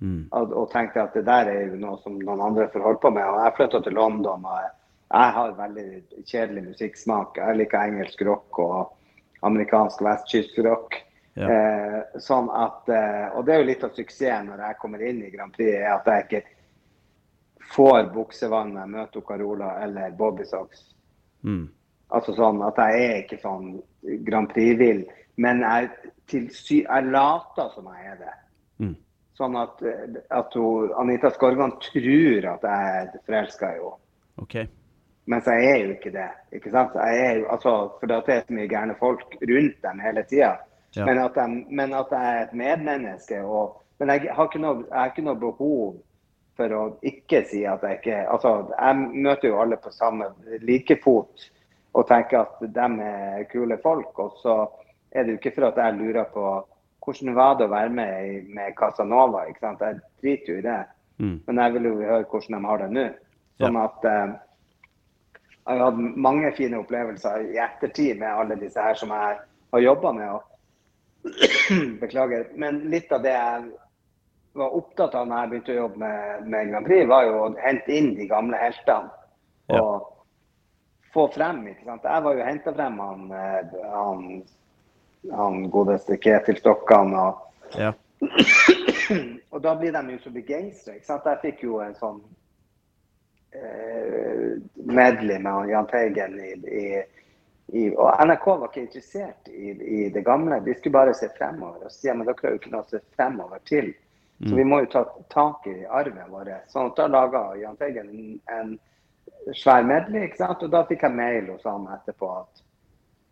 Mm. 0.00 0.28
og, 0.30 0.52
og 0.54 0.68
tenkte 0.70 1.02
at 1.02 1.14
det 1.18 1.24
der 1.26 1.48
er 1.50 1.64
jo 1.72 1.78
noe 1.82 1.98
som 2.04 2.20
noen 2.22 2.40
andre 2.40 2.68
får 2.70 2.84
holde 2.84 3.00
på 3.02 3.10
med. 3.10 3.26
Og 3.26 3.40
jeg 3.42 3.54
flytta 3.56 3.80
til 3.82 3.96
London, 3.98 4.44
og 4.46 4.60
jeg, 4.62 4.70
jeg 5.10 5.32
har 5.36 5.56
veldig 5.58 5.86
kjedelig 6.30 6.62
musikksmak. 6.68 7.36
Jeg 7.36 7.56
liker 7.58 7.82
engelsk 7.82 8.22
rock 8.28 8.58
og 8.62 8.92
amerikansk 9.42 10.00
vestkystrock. 10.06 11.00
Ja. 11.38 11.48
Eh, 11.50 11.98
sånn 12.22 12.48
at, 12.54 12.88
eh, 12.88 13.26
og 13.34 13.44
det 13.46 13.54
er 13.54 13.60
jo 13.62 13.68
litt 13.68 13.84
av 13.84 13.92
suksessen 13.94 14.48
når 14.48 14.62
jeg 14.64 14.78
kommer 14.80 15.02
inn 15.02 15.20
i 15.26 15.32
Grand 15.34 15.52
Prix, 15.54 15.74
er 15.76 15.92
at 15.96 16.06
jeg 16.06 16.24
ikke 16.28 16.44
får 17.74 18.10
buksevannet, 18.14 18.88
møter 18.88 19.24
Carola 19.26 19.74
eller 19.84 20.14
Bobby 20.16 20.44
Socks. 20.48 20.88
Mm. 21.44 21.66
Altså 22.14 22.32
sånn 22.36 22.62
at 22.64 22.78
jeg 22.80 23.04
er 23.04 23.18
ikke 23.22 23.40
sånn 23.42 23.74
Grand 24.24 24.48
Prix-vill, 24.52 25.04
men 25.42 25.60
jeg, 25.62 25.90
sy 26.54 26.80
jeg 26.80 27.10
later 27.12 27.68
som 27.74 27.90
jeg 27.92 28.14
er 28.14 28.18
det. 28.22 28.34
Mm. 28.84 28.96
Sånn 29.38 29.58
at, 29.60 29.82
at 30.34 30.56
hun, 30.58 30.90
Anita 30.98 31.30
Skorgan 31.34 31.76
tror 31.84 32.48
at 32.54 32.64
jeg 32.66 32.94
er 33.02 33.12
forelska 33.26 33.74
i 33.74 33.78
henne. 33.78 33.96
Okay. 34.42 34.68
Mens 35.28 35.46
jeg 35.50 35.66
er 35.68 35.82
jo 35.82 35.92
ikke 35.92 36.14
det. 36.14 36.28
ikke 36.56 36.72
sant? 36.72 36.94
Jo, 36.96 37.44
altså, 37.52 37.72
for 38.00 38.08
det 38.08 38.18
er 38.32 38.46
så 38.46 38.56
mye 38.56 38.70
gærne 38.70 38.96
folk 38.98 39.36
rundt 39.50 39.82
dem 39.84 40.00
hele 40.00 40.24
tida. 40.30 40.54
Ja. 40.96 41.04
Men, 41.04 41.58
men 41.68 41.92
at 41.92 42.14
jeg 42.14 42.28
er 42.30 42.46
et 42.46 42.54
medmenneske. 42.56 43.42
Og, 43.44 43.76
men 44.00 44.14
jeg 44.14 44.32
har, 44.32 44.58
noe, 44.62 44.86
jeg 44.86 44.96
har 44.96 45.12
ikke 45.12 45.26
noe 45.26 45.40
behov 45.42 45.98
for 46.58 46.74
å 46.74 46.82
ikke 47.06 47.44
si 47.46 47.62
at 47.70 47.84
jeg 47.86 48.00
ikke 48.00 48.18
altså 48.32 48.52
Jeg 48.72 48.96
møter 49.14 49.52
jo 49.52 49.60
alle 49.62 49.78
på 49.78 49.92
samme 49.94 50.32
like 50.66 50.98
fot 51.04 51.46
og 51.96 52.06
tenker 52.08 52.42
at 52.42 52.58
de 52.60 52.88
er 53.04 53.46
kule 53.50 53.78
folk. 53.82 54.18
Og 54.18 54.34
så 54.42 54.56
er 55.10 55.24
det 55.24 55.34
jo 55.34 55.38
ikke 55.40 55.54
for 55.56 55.68
at 55.70 55.80
jeg 55.80 55.98
lurer 56.00 56.28
på 56.34 56.44
hvordan 57.04 57.36
var 57.38 57.56
det 57.56 57.68
å 57.68 57.72
være 57.72 57.94
med 57.94 58.50
med 58.54 58.76
Casanova. 58.76 59.46
ikke 59.48 59.64
sant? 59.64 59.80
Jeg 59.80 60.00
driter 60.20 60.52
jo 60.52 60.58
i 60.58 60.66
det. 60.66 60.80
Mm. 61.18 61.38
Men 61.46 61.62
jeg 61.62 61.74
vil 61.74 61.88
jo 61.88 61.94
høre 62.02 62.28
hvordan 62.28 62.58
de 62.58 62.68
har 62.68 62.82
det 62.82 62.90
nå. 62.94 63.06
Sånn 63.58 63.80
at 63.80 64.04
eh, 64.06 64.34
jeg 65.68 65.80
har 65.80 65.84
hatt 65.84 66.20
mange 66.28 66.52
fine 66.56 66.78
opplevelser 66.78 67.48
i 67.48 67.58
ettertid 67.62 68.20
med 68.20 68.30
alle 68.30 68.58
disse 68.60 68.82
her 68.82 68.98
som 68.98 69.10
jeg 69.14 69.40
har 69.74 69.84
jobba 69.84 70.12
med. 70.20 70.36
Og 70.36 70.44
beklager. 72.02 72.46
Men 72.54 72.84
litt 72.92 73.10
av 73.12 73.24
det 73.24 73.34
jeg 73.34 73.72
var 74.58 74.76
opptatt 74.76 75.14
av 75.18 75.26
når 75.28 75.40
jeg 75.40 75.50
begynte 75.52 75.74
å 75.74 75.80
jobbe 75.80 76.02
med, 76.02 76.46
med 76.52 76.70
Grand 76.72 76.88
Prix, 76.88 77.08
var 77.08 77.26
jo 77.26 77.40
å 77.40 77.48
hente 77.62 77.94
inn 77.94 78.14
de 78.18 78.28
gamle 78.30 78.60
heltene. 78.60 79.10
Ja. 79.68 79.82
Og 79.82 80.14
få 81.12 81.28
frem. 81.34 81.66
ikke 81.68 81.84
sant? 81.84 82.04
Jeg 82.04 82.24
var 82.24 82.36
jo 82.36 82.46
henta 82.46 82.74
frem 82.74 82.98
han, 83.02 83.24
eh, 83.32 83.76
han, 83.92 84.24
han 85.40 85.62
godeste 85.74 86.18
Ketil 86.22 86.60
Stokkan. 86.60 87.14
og 87.14 87.78
Ja. 87.78 87.92
og 89.52 89.62
da 89.62 89.74
blir 89.78 89.92
de 89.94 90.16
jo 90.16 90.18
så 90.22 90.32
begeistra. 90.34 90.96
Jeg 90.98 91.38
fikk 91.42 91.62
jo 91.62 91.78
en 91.84 91.94
sånn 91.98 92.18
eh, 93.54 94.58
medley 94.74 95.38
med 95.38 95.70
Jahn 95.70 95.86
Teigen 95.90 96.34
i, 96.40 96.50
i, 96.82 96.84
i 97.78 97.86
Og 97.94 98.10
NRK 98.26 98.46
var 98.48 98.68
ikke 98.70 98.86
interessert 98.86 99.48
i, 99.52 99.70
i 99.70 100.08
det 100.14 100.24
gamle. 100.26 100.60
De 100.64 100.74
skulle 100.78 100.98
bare 100.98 101.14
se 101.14 101.30
fremover. 101.38 101.86
Og 101.86 101.94
si 101.94 102.10
men 102.10 102.26
dere 102.26 102.42
har 102.42 102.56
jo 102.56 102.62
ikke 102.62 102.74
noe 102.74 102.86
å 102.86 102.92
se 102.92 103.02
fremover 103.16 103.64
til. 103.68 103.92
Så 104.46 104.54
vi 104.54 104.64
må 104.64 104.80
jo 104.84 104.90
ta 104.92 105.02
tak 105.34 105.66
i 105.66 105.80
arven 105.86 106.30
vår. 106.30 106.50
Sånn 106.70 106.92
at 106.92 107.00
da 107.00 107.08
laga 107.10 107.40
Jahn 107.58 107.78
Teigen 107.80 108.10
en, 108.54 108.76
svær 109.56 109.82
medley, 109.86 110.28
ikke 110.28 110.38
sant? 110.44 110.62
og 110.62 110.70
da 110.70 110.84
fikk 110.86 111.02
jeg 111.02 111.16
mail 111.16 111.48
hos 111.50 111.64
han 111.66 111.88
etterpå 111.96 112.28
at 112.36 112.62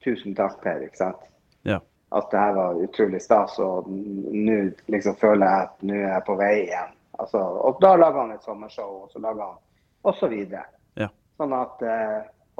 tusen 0.03 0.35
takk, 0.35 0.59
Per. 0.64 0.83
ikke 0.87 0.99
sant? 0.99 1.29
Ja. 1.66 1.81
at 2.14 2.31
det 2.31 2.38
her 2.38 2.53
var 2.55 2.79
utrolig 2.79 3.19
stas, 3.23 3.57
og 3.59 3.88
nå 3.90 4.59
liksom 4.92 5.16
føler 5.19 5.47
jeg 5.47 5.66
at 5.66 5.87
nå 5.88 5.97
er 5.97 6.12
jeg 6.12 6.25
på 6.27 6.37
vei 6.38 6.53
igjen. 6.61 6.92
Altså, 7.19 7.40
og 7.40 7.81
da 7.83 7.95
laga 7.97 8.23
han 8.23 8.35
et 8.35 8.47
sommershow, 8.47 9.03
og 9.05 9.11
så 9.11 9.23
laga 9.23 9.51
han 9.51 9.62
og 10.07 10.14
så 10.14 10.29
videre. 10.31 10.62
Ja. 11.01 11.09
Sånn 11.40 11.55
at 11.57 11.83
å 11.83 11.97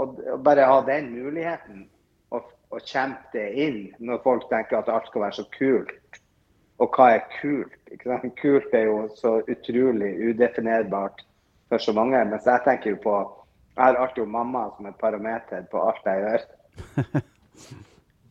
og, 0.03 0.19
og 0.33 0.43
bare 0.45 0.67
ha 0.69 0.81
den 0.85 1.13
muligheten 1.15 1.87
og, 2.35 2.51
og 2.75 2.83
kjempe 2.85 3.33
det 3.33 3.47
inn 3.65 3.79
når 4.03 4.21
folk 4.25 4.49
tenker 4.51 4.81
at 4.81 4.91
alt 4.93 5.09
skal 5.11 5.27
være 5.29 5.39
så 5.39 5.47
kult. 5.55 6.21
Og 6.79 6.93
hva 6.93 7.09
er 7.15 7.25
kult? 7.39 7.79
Ikke 7.93 8.11
sant? 8.11 8.35
Kult 8.41 8.75
er 8.77 8.85
jo 8.91 8.99
så 9.17 9.39
utrolig 9.49 10.13
udefinerbart 10.29 11.25
for 11.71 11.83
så 11.83 11.95
mange. 11.97 12.21
Mens 12.29 12.47
jeg 12.47 12.65
tenker 12.67 12.95
jo 12.95 13.01
på 13.05 13.17
Jeg 13.77 13.85
har 13.85 13.99
alltid 14.01 14.23
jo 14.23 14.29
mamma 14.33 14.71
som 14.77 14.87
et 14.89 14.97
parameter 15.01 15.67
på 15.71 15.81
alt 15.89 16.07
jeg 16.09 16.23
gjør. 16.25 16.47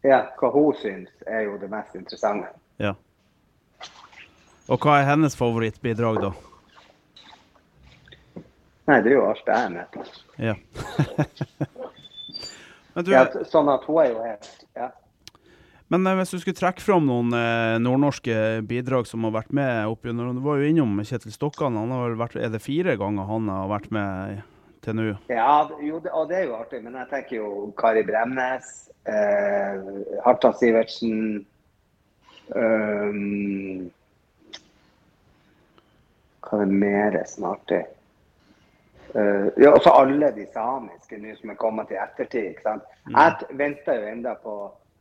Ja, 0.06 0.20
hva 0.38 0.52
hun 0.54 0.76
syns, 0.78 1.10
er 1.26 1.48
jo 1.48 1.56
det 1.58 1.70
mest 1.72 1.96
interessante. 1.98 2.52
ja. 2.78 2.94
Og 4.70 4.82
hva 4.82 5.00
er 5.00 5.06
hennes 5.06 5.36
favorittbidrag, 5.38 6.18
da? 6.22 6.32
Nei, 8.90 9.00
det 9.02 9.12
er 9.12 9.16
jo 9.16 9.26
alt 9.30 9.50
jeg 9.50 9.66
er 9.66 9.74
med 9.74 9.92
på. 9.94 10.06
Ja. 10.42 10.56
men, 12.94 13.06
du, 13.06 13.12
Ja, 13.14 13.26
sånn 13.50 13.70
at 13.74 13.86
hun 13.86 14.02
er 14.02 14.10
jo 14.12 14.24
helt 14.26 14.50
ja. 14.78 14.90
Men 15.94 16.08
eh, 16.08 16.18
hvis 16.18 16.34
du 16.34 16.40
skulle 16.42 16.58
trekke 16.58 16.82
fram 16.82 17.06
noen 17.06 17.34
eh, 17.38 17.78
nordnorske 17.82 18.62
bidrag 18.66 19.08
som 19.10 19.26
har 19.28 19.36
vært 19.36 19.54
med 19.56 19.92
opp 19.92 20.08
gjennom 20.08 20.38
Du 20.38 20.42
var 20.46 20.62
jo 20.62 20.70
innom 20.72 20.98
Kjetil 21.06 21.34
Stokkan. 21.36 21.78
Han 21.78 21.94
har 21.94 22.08
vel 22.08 22.20
vært, 22.20 22.38
er 22.42 22.54
det 22.54 22.64
fire 22.64 22.98
ganger 22.98 23.30
han 23.30 23.50
har 23.54 23.70
vært 23.70 23.92
med 23.94 24.42
til 24.86 24.98
nå? 24.98 25.10
Ja, 25.30 25.66
jo, 25.82 26.00
det, 26.02 26.14
og 26.14 26.30
det 26.30 26.40
er 26.40 26.48
jo 26.50 26.56
artig. 26.58 26.82
Men 26.86 26.98
jeg 27.02 27.12
tenker 27.12 27.38
jo 27.38 27.50
Kari 27.78 28.06
Bremnes, 28.08 28.72
eh, 29.10 29.92
Harta 30.26 30.54
Sivertsen 30.58 31.44
um, 32.56 33.92
Hva 36.46 36.62
er 36.62 36.66
det 36.66 36.80
mer 36.82 37.20
som 37.30 37.46
er 37.46 37.60
artig? 37.60 37.84
Uh, 39.16 39.48
ja, 39.62 39.70
også 39.70 39.94
alle 39.96 40.28
de 40.36 40.44
samiske 40.52 41.16
nå 41.22 41.38
som 41.38 41.54
er 41.54 41.60
kommet 41.62 41.94
i 41.94 42.00
ettertid. 42.02 42.50
ikke 42.52 42.66
sant? 42.66 42.90
Jeg 43.14 43.56
venter 43.62 44.02
jo 44.02 44.10
enda 44.12 44.34
på 44.42 44.56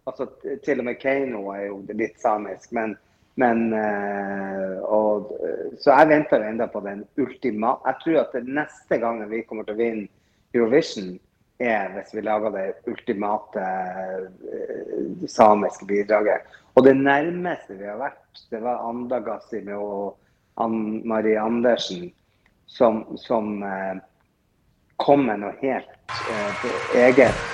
altså 0.06 0.26
Til 0.64 0.80
og 0.80 0.88
med 0.88 1.00
Kano 1.00 1.48
er 1.54 1.66
jo 1.68 1.82
litt 1.96 2.20
samisk, 2.22 2.72
men, 2.76 2.96
men 3.40 3.72
eh, 3.76 4.80
og, 4.84 5.32
eh, 5.40 5.76
Så 5.80 5.92
jeg 5.92 6.10
venter 6.12 6.42
jo 6.42 6.50
enda 6.52 6.68
på 6.70 6.82
den 6.84 7.04
ultima 7.20 7.76
Jeg 7.86 8.00
tror 8.02 8.20
at 8.24 8.34
det 8.36 8.44
neste 8.48 8.98
gangen 9.02 9.30
vi 9.30 9.44
kommer 9.48 9.66
til 9.66 9.76
å 9.76 9.82
vinne 9.82 10.10
Eurovision, 10.54 11.16
er 11.58 11.88
hvis 11.94 12.12
vi 12.14 12.22
lager 12.22 12.52
det 12.54 12.66
ultimate 12.86 13.62
eh, 13.62 15.24
samiske 15.26 15.86
bidraget. 15.86 16.46
Og 16.74 16.84
det 16.86 16.94
nærmeste 16.94 17.74
vi 17.78 17.88
har 17.88 17.98
vært, 17.98 18.42
det 18.50 18.60
var 18.62 18.84
Andagassi 18.86 19.64
med 19.66 20.14
Ann 20.62 21.00
Marie 21.06 21.40
Andersen, 21.42 22.12
som, 22.70 23.02
som 23.18 23.58
kom 25.02 25.26
med 25.26 25.42
noe 25.42 25.54
helt 25.58 26.22
eget. 26.94 27.53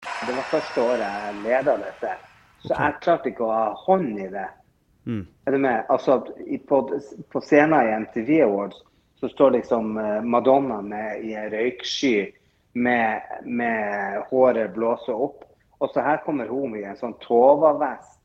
Det 0.00 0.32
var 0.36 0.46
første 0.52 0.82
året 0.82 1.04
jeg 1.04 1.40
leda 1.44 1.76
dette. 1.80 2.14
Så 2.64 2.74
jeg 2.74 2.98
klarte 3.04 3.32
ikke 3.32 3.46
å 3.46 3.54
ha 3.54 3.66
hånd 3.86 4.18
i 4.20 4.28
det. 4.32 4.48
Er 5.46 5.52
du 5.52 5.58
med? 5.58 5.84
Altså, 5.88 6.20
på, 6.68 6.80
på 7.32 7.42
scenen 7.44 7.88
i 7.88 7.94
MTV 8.04 8.30
Awards 8.44 8.82
så 9.20 9.28
står 9.28 9.50
liksom 9.50 9.98
eh, 9.98 10.22
Madonna 10.22 10.80
med, 10.82 11.24
i 11.24 11.34
en 11.36 11.50
røyksky 11.52 12.30
med, 12.72 13.20
med 13.44 14.22
håret 14.30 14.72
blåser 14.74 15.16
opp. 15.16 15.44
Og 15.80 15.90
så 15.92 16.04
her 16.04 16.20
kommer 16.24 16.48
hun 16.48 16.76
i 16.76 16.84
en 16.88 16.96
sånn 16.96 17.16
Tova-vest 17.24 18.18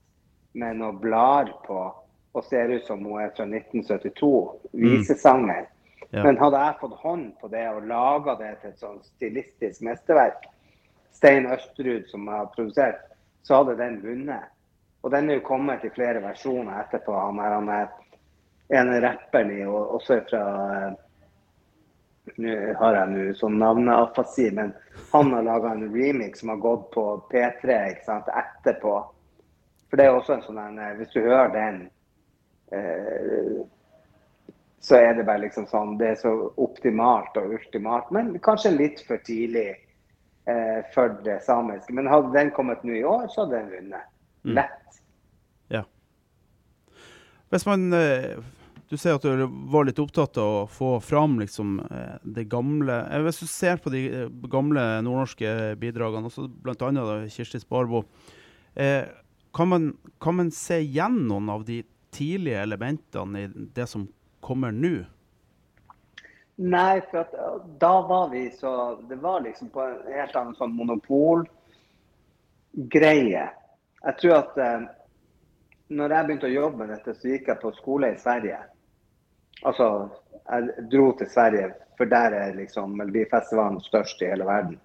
med 0.56 0.80
noen 0.80 1.00
blader 1.00 1.56
på 1.66 1.80
og 2.36 2.44
ser 2.44 2.72
ut 2.72 2.84
som 2.88 3.04
hun 3.04 3.22
er 3.24 3.32
fra 3.36 3.46
1972. 3.48 4.32
Visesanger. 4.76 5.68
Ja. 6.12 6.24
Men 6.24 6.40
hadde 6.40 6.60
jeg 6.64 6.80
fått 6.82 6.98
hånd 7.04 7.30
på 7.40 7.48
det 7.52 7.64
og 7.72 7.88
laga 7.88 8.36
det 8.40 8.52
til 8.62 8.74
et 8.74 8.84
sånn 8.84 9.00
stilistisk 9.04 9.84
mesterverk, 9.88 10.44
Stein 11.16 11.48
Østerud 11.52 12.10
som 12.12 12.28
har 12.28 12.52
produsert, 12.56 13.00
så 13.44 13.62
hadde 13.62 13.78
den 13.80 14.02
vunnet. 14.04 14.52
Og 15.02 15.12
den 15.12 15.30
er 15.30 15.40
jo 15.40 15.48
kommet 15.48 15.86
i 15.86 15.94
flere 15.94 16.22
versjoner 16.24 16.82
etterpå. 16.82 17.14
Han 17.14 17.40
er, 17.40 17.56
han 17.60 17.70
er 17.70 18.80
en 18.80 19.02
rapperen 19.04 19.52
i, 19.54 19.62
og 19.66 20.00
også 20.00 20.22
fra 20.30 20.46
eh, 20.76 20.94
Nå 22.42 22.54
har 22.80 22.96
jeg 22.98 23.10
nå 23.12 23.24
sånn 23.38 23.60
navneafasi, 23.62 24.48
men 24.58 24.72
han 25.12 25.28
har 25.36 25.44
laga 25.46 25.76
en 25.76 25.84
remix 25.94 26.40
som 26.42 26.50
har 26.50 26.64
gått 26.64 26.88
på 26.96 27.04
P3 27.30 27.76
ikke 27.92 28.08
sant, 28.08 28.32
etterpå. 28.34 28.96
For 29.86 30.02
det 30.02 30.08
er 30.08 30.18
også 30.18 30.34
en 30.34 30.42
sånn 30.48 30.80
eh, 30.82 30.96
Hvis 30.98 31.14
du 31.14 31.20
hører 31.22 31.54
den, 31.54 31.78
eh, 32.74 33.60
så 34.82 34.98
er 34.98 35.14
det 35.14 35.28
bare 35.30 35.44
liksom 35.46 35.70
sånn 35.70 36.00
Det 36.02 36.10
er 36.16 36.18
så 36.24 36.34
optimalt 36.66 37.38
og 37.38 37.54
ultimalt, 37.60 38.10
men 38.10 38.34
kanskje 38.42 38.74
litt 38.74 39.06
for 39.06 39.22
tidlig 39.22 39.76
for 40.94 41.16
det 41.26 41.40
samiske. 41.42 41.94
Men 41.98 42.10
hadde 42.12 42.34
den 42.36 42.52
kommet 42.54 42.84
nå 42.86 42.94
i 43.00 43.06
år, 43.08 43.26
så 43.34 43.44
hadde 43.44 43.64
den 43.64 43.72
vunnet. 43.74 44.12
Lett. 44.46 45.00
Ja. 45.74 45.82
Hvis 47.50 47.66
man 47.66 47.94
eh, 47.94 48.38
Du 48.90 48.98
sier 49.02 49.18
at 49.18 49.26
du 49.26 49.46
var 49.74 49.88
litt 49.88 50.00
opptatt 50.02 50.38
av 50.38 50.52
å 50.60 50.68
få 50.70 50.92
fram 51.02 51.40
liksom 51.42 51.80
eh, 51.88 52.18
det 52.38 52.46
gamle 52.52 53.00
eh, 53.10 53.24
Hvis 53.26 53.42
du 53.42 53.48
ser 53.50 53.82
på 53.82 53.94
de 53.94 54.04
eh, 54.06 54.30
gamle 54.52 54.84
nordnorske 55.06 55.74
bidragene, 55.82 56.30
også 56.30 56.46
bl.a. 56.50 57.18
Kirsti 57.34 57.64
Sparbo, 57.64 58.04
eh, 58.78 59.10
kan, 59.56 59.72
man, 59.72 59.90
kan 60.22 60.38
man 60.38 60.54
se 60.54 60.82
igjen 60.84 61.24
noen 61.30 61.50
av 61.50 61.66
de 61.66 61.82
tidlige 62.16 62.62
elementene 62.62 63.46
i 63.48 63.50
det 63.76 63.90
som 63.90 64.06
kommer 64.46 64.76
nå? 64.76 65.00
Nei, 66.56 67.02
for 67.12 67.18
at, 67.26 67.34
da 67.80 68.02
var 68.08 68.30
vi 68.32 68.52
så 68.52 69.02
Det 69.10 69.16
var 69.20 69.42
liksom 69.44 69.70
på 69.70 69.82
en 69.84 69.98
helt 70.14 70.36
annen 70.40 70.56
sånn 70.56 70.76
monopolgreie. 70.78 71.50
Jeg 74.06 74.18
tror 74.22 74.34
at 74.38 74.58
eh, 74.62 74.82
når 75.96 76.16
jeg 76.16 76.26
begynte 76.26 76.48
å 76.48 76.54
jobbe 76.54 76.78
med 76.82 76.90
dette, 76.94 77.14
så 77.18 77.28
gikk 77.30 77.48
jeg 77.52 77.62
på 77.62 77.72
skole 77.76 78.08
i 78.14 78.18
Sverige. 78.22 78.60
Altså, 79.68 80.10
jeg 80.46 80.90
dro 80.92 81.12
til 81.18 81.30
Sverige, 81.30 81.68
for 81.98 82.06
der 82.10 82.30
er 82.38 82.58
liksom 82.58 82.98
Melodifestivalen 82.98 83.82
størst 83.84 84.22
i 84.22 84.30
hele 84.32 84.46
verden. 84.48 84.80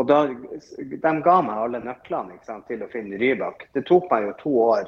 Og 0.00 0.08
da, 0.08 0.26
De 0.26 1.12
ga 1.24 1.36
meg 1.44 1.56
alle 1.56 1.82
nøklene 1.84 2.38
sant, 2.46 2.66
til 2.68 2.82
å 2.82 2.90
finne 2.92 3.18
Rybak. 3.20 3.68
Det 3.74 3.84
tok 3.88 4.10
meg 4.10 4.28
jo 4.28 4.32
to 4.40 4.52
år. 4.64 4.86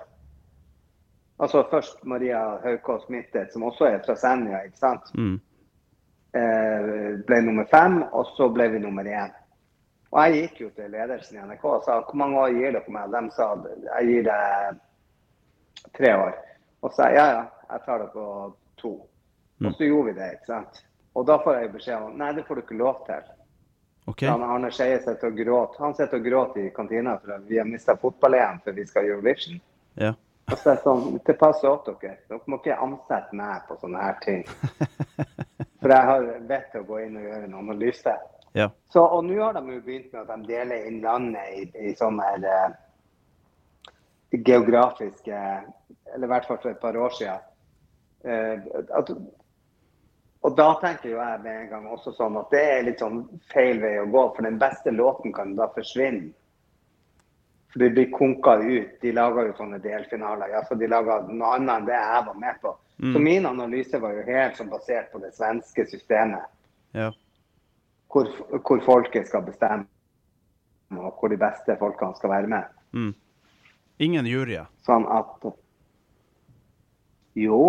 Altså 1.43 1.65
Først 1.71 2.05
Maria 2.09 2.41
Haukås 2.63 3.09
Mittet, 3.13 3.53
som 3.53 3.67
også 3.67 3.85
er 3.91 4.01
fra 4.07 4.17
Senja. 4.17 4.63
ikke 4.65 4.81
sant? 4.81 5.11
Mm. 5.19 5.41
Eh, 6.37 7.19
ble 7.27 7.41
nummer 7.43 7.67
fem, 7.71 8.03
og 8.13 8.27
så 8.37 8.49
ble 8.53 8.69
vi 8.75 8.83
nummer 8.83 9.07
én. 9.07 9.33
Og 10.15 10.21
jeg 10.23 10.43
gikk 10.43 10.61
jo 10.61 10.71
til 10.77 10.93
ledelsen 10.95 11.39
i 11.39 11.45
NRK 11.45 11.65
og 11.67 11.87
sa 11.87 11.99
hvor 12.01 12.19
mange 12.19 12.39
år 12.39 12.53
gir 12.55 12.77
dere 12.77 12.95
meg? 12.95 13.15
De 13.15 13.23
sa 13.35 13.49
jeg 13.99 14.11
gir 14.11 14.27
deg 14.29 14.83
tre 15.99 16.13
år. 16.15 16.37
Og 16.87 16.93
sa 16.95 17.09
ja, 17.11 17.25
ja, 17.33 17.45
jeg 17.73 17.87
tar 17.87 18.05
det 18.05 18.11
på 18.13 18.27
to. 18.79 18.93
Og 19.65 19.73
så 19.75 19.89
gjorde 19.89 20.13
vi 20.13 20.19
det, 20.21 20.29
ikke 20.37 20.53
sant. 20.53 20.85
Og 21.15 21.27
da 21.27 21.39
får 21.43 21.59
jeg 21.59 21.73
beskjed 21.73 22.07
om 22.07 22.15
nei, 22.19 22.31
det 22.37 22.45
får 22.47 22.59
du 22.59 22.63
ikke 22.63 22.79
lov 22.79 23.03
til. 23.09 23.27
Okay. 24.07 24.29
Han 24.29 24.43
Arne 24.45 24.71
Skeie 24.75 25.01
sitter 25.01 25.31
og 25.31 25.39
gråter. 25.39 25.83
Han 25.83 25.95
sitter 25.97 26.21
og 26.21 26.27
gråter 26.29 26.67
i 26.67 26.73
kantina 26.77 27.17
for 27.19 27.39
at 27.39 27.47
vi 27.49 27.59
har 27.59 27.69
mista 27.69 27.97
fotball-EM 27.97 28.61
for 28.65 28.77
vi 28.77 28.87
skal 28.87 29.07
ha 29.07 29.15
Eurovision. 29.15 29.61
Ja. 29.99 30.13
Og 30.53 30.59
så 30.59 30.75
er 30.75 30.77
det 30.77 30.85
sånn, 30.85 31.05
det 31.25 31.37
passer 31.41 31.71
åt 31.71 31.87
dere. 31.89 32.19
Dere 32.29 32.53
må 32.53 32.59
ikke 32.61 32.77
ansette 32.85 33.39
meg 33.39 33.65
på 33.69 33.79
sånne 33.81 34.03
her 34.05 34.19
ting. 34.27 34.45
For 35.85 35.93
jeg 35.93 36.09
har 36.09 36.23
bedt 36.49 36.71
til 36.73 36.81
å 36.81 36.87
gå 36.89 36.99
inn 37.05 37.17
og 37.21 37.25
gjøre 37.27 37.45
en 37.45 37.57
analyse. 37.59 38.13
Ja. 38.57 38.71
Så, 38.89 39.03
og 39.05 39.27
nå 39.27 39.35
har 39.43 39.53
de 39.53 39.75
jo 39.75 39.83
begynt 39.85 40.15
med 40.15 40.23
at 40.23 40.31
de 40.31 40.47
deler 40.49 40.87
inn 40.89 41.03
landet 41.03 41.51
i, 41.53 41.65
i 41.91 41.91
sånne 41.99 42.29
her, 42.31 42.47
eh, 42.49 44.39
geografiske 44.49 45.41
Eller 46.15 46.25
i 46.25 46.31
hvert 46.31 46.47
fall 46.49 46.61
for 46.63 46.71
et 46.71 46.81
par 46.81 46.97
år 46.97 47.13
siden. 47.19 47.43
Eh, 48.25 48.65
at, 48.97 49.13
og 50.49 50.57
da 50.57 50.71
tenker 50.81 51.11
jo 51.11 51.19
jeg 51.19 51.43
med 51.45 51.59
en 51.59 51.69
gang 51.75 51.91
også 51.93 52.15
sånn 52.17 52.41
at 52.41 52.49
det 52.55 52.63
er 52.71 52.89
litt 52.89 53.05
sånn 53.05 53.21
feil 53.53 53.83
vei 53.85 53.99
å 54.01 54.09
gå. 54.09 54.25
For 54.39 54.49
den 54.49 54.57
beste 54.63 54.95
låten 54.95 55.37
kan 55.37 55.53
da 55.59 55.69
forsvinne. 55.77 56.33
For 57.75 57.85
de 57.85 57.91
blir 57.93 58.09
konka 58.15 58.57
ut. 58.63 58.97
De 59.05 59.13
lager 59.13 59.51
jo 59.51 59.59
sånne 59.61 59.85
delfinaler. 59.85 60.57
Ja, 60.57 60.65
så 60.65 60.81
de 60.81 60.89
lager 60.89 61.29
noe 61.29 61.59
annet 61.59 61.77
enn 61.77 61.93
det 61.93 62.01
jeg 62.01 62.27
var 62.31 62.41
med 62.41 62.65
på. 62.65 62.73
Mm. 63.05 63.13
Så 63.13 63.21
min 63.21 63.47
analyse 63.47 63.99
var 64.01 64.15
jo 64.17 64.23
helt 64.25 64.57
sånn 64.57 64.71
basert 64.73 65.11
på 65.13 65.19
det 65.21 65.35
svenske 65.37 65.85
systemet. 65.91 66.47
Ja. 66.97 67.11
Hvor, 68.09 68.31
hvor 68.65 68.81
folket 68.87 69.29
skal 69.29 69.45
bestemme, 69.45 69.85
og 70.95 71.19
hvor 71.19 71.29
de 71.29 71.37
beste 71.37 71.77
folkene 71.77 72.17
skal 72.17 72.33
være 72.33 72.49
med. 72.49 72.71
Mm. 72.97 73.11
Ingen 74.07 74.31
juryer. 74.31 74.71
Sånn 74.87 75.05
at 75.13 75.45
Jo, 77.35 77.61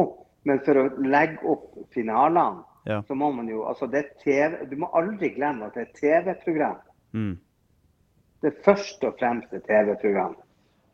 men 0.45 0.61
for 0.63 0.77
å 0.77 0.85
legge 1.03 1.41
opp 1.51 1.75
finalene, 1.93 2.63
Ja. 2.85 3.01
så 3.07 3.15
må 3.17 3.31
man 3.33 3.47
jo 3.49 3.63
Altså, 3.65 3.87
det 3.89 3.99
er 4.05 4.09
TV 4.21 4.65
Du 4.69 4.75
må 4.77 4.89
aldri 4.93 5.31
glemme 5.33 5.65
at 5.65 5.73
det 5.73 5.87
er 5.87 5.99
TV-program. 5.99 6.77
Mm. 7.13 7.39
Det 8.41 8.51
er 8.53 8.63
først 8.63 9.03
og 9.03 9.17
fremst 9.19 9.53
et 9.53 9.65
TV-program. 9.65 10.35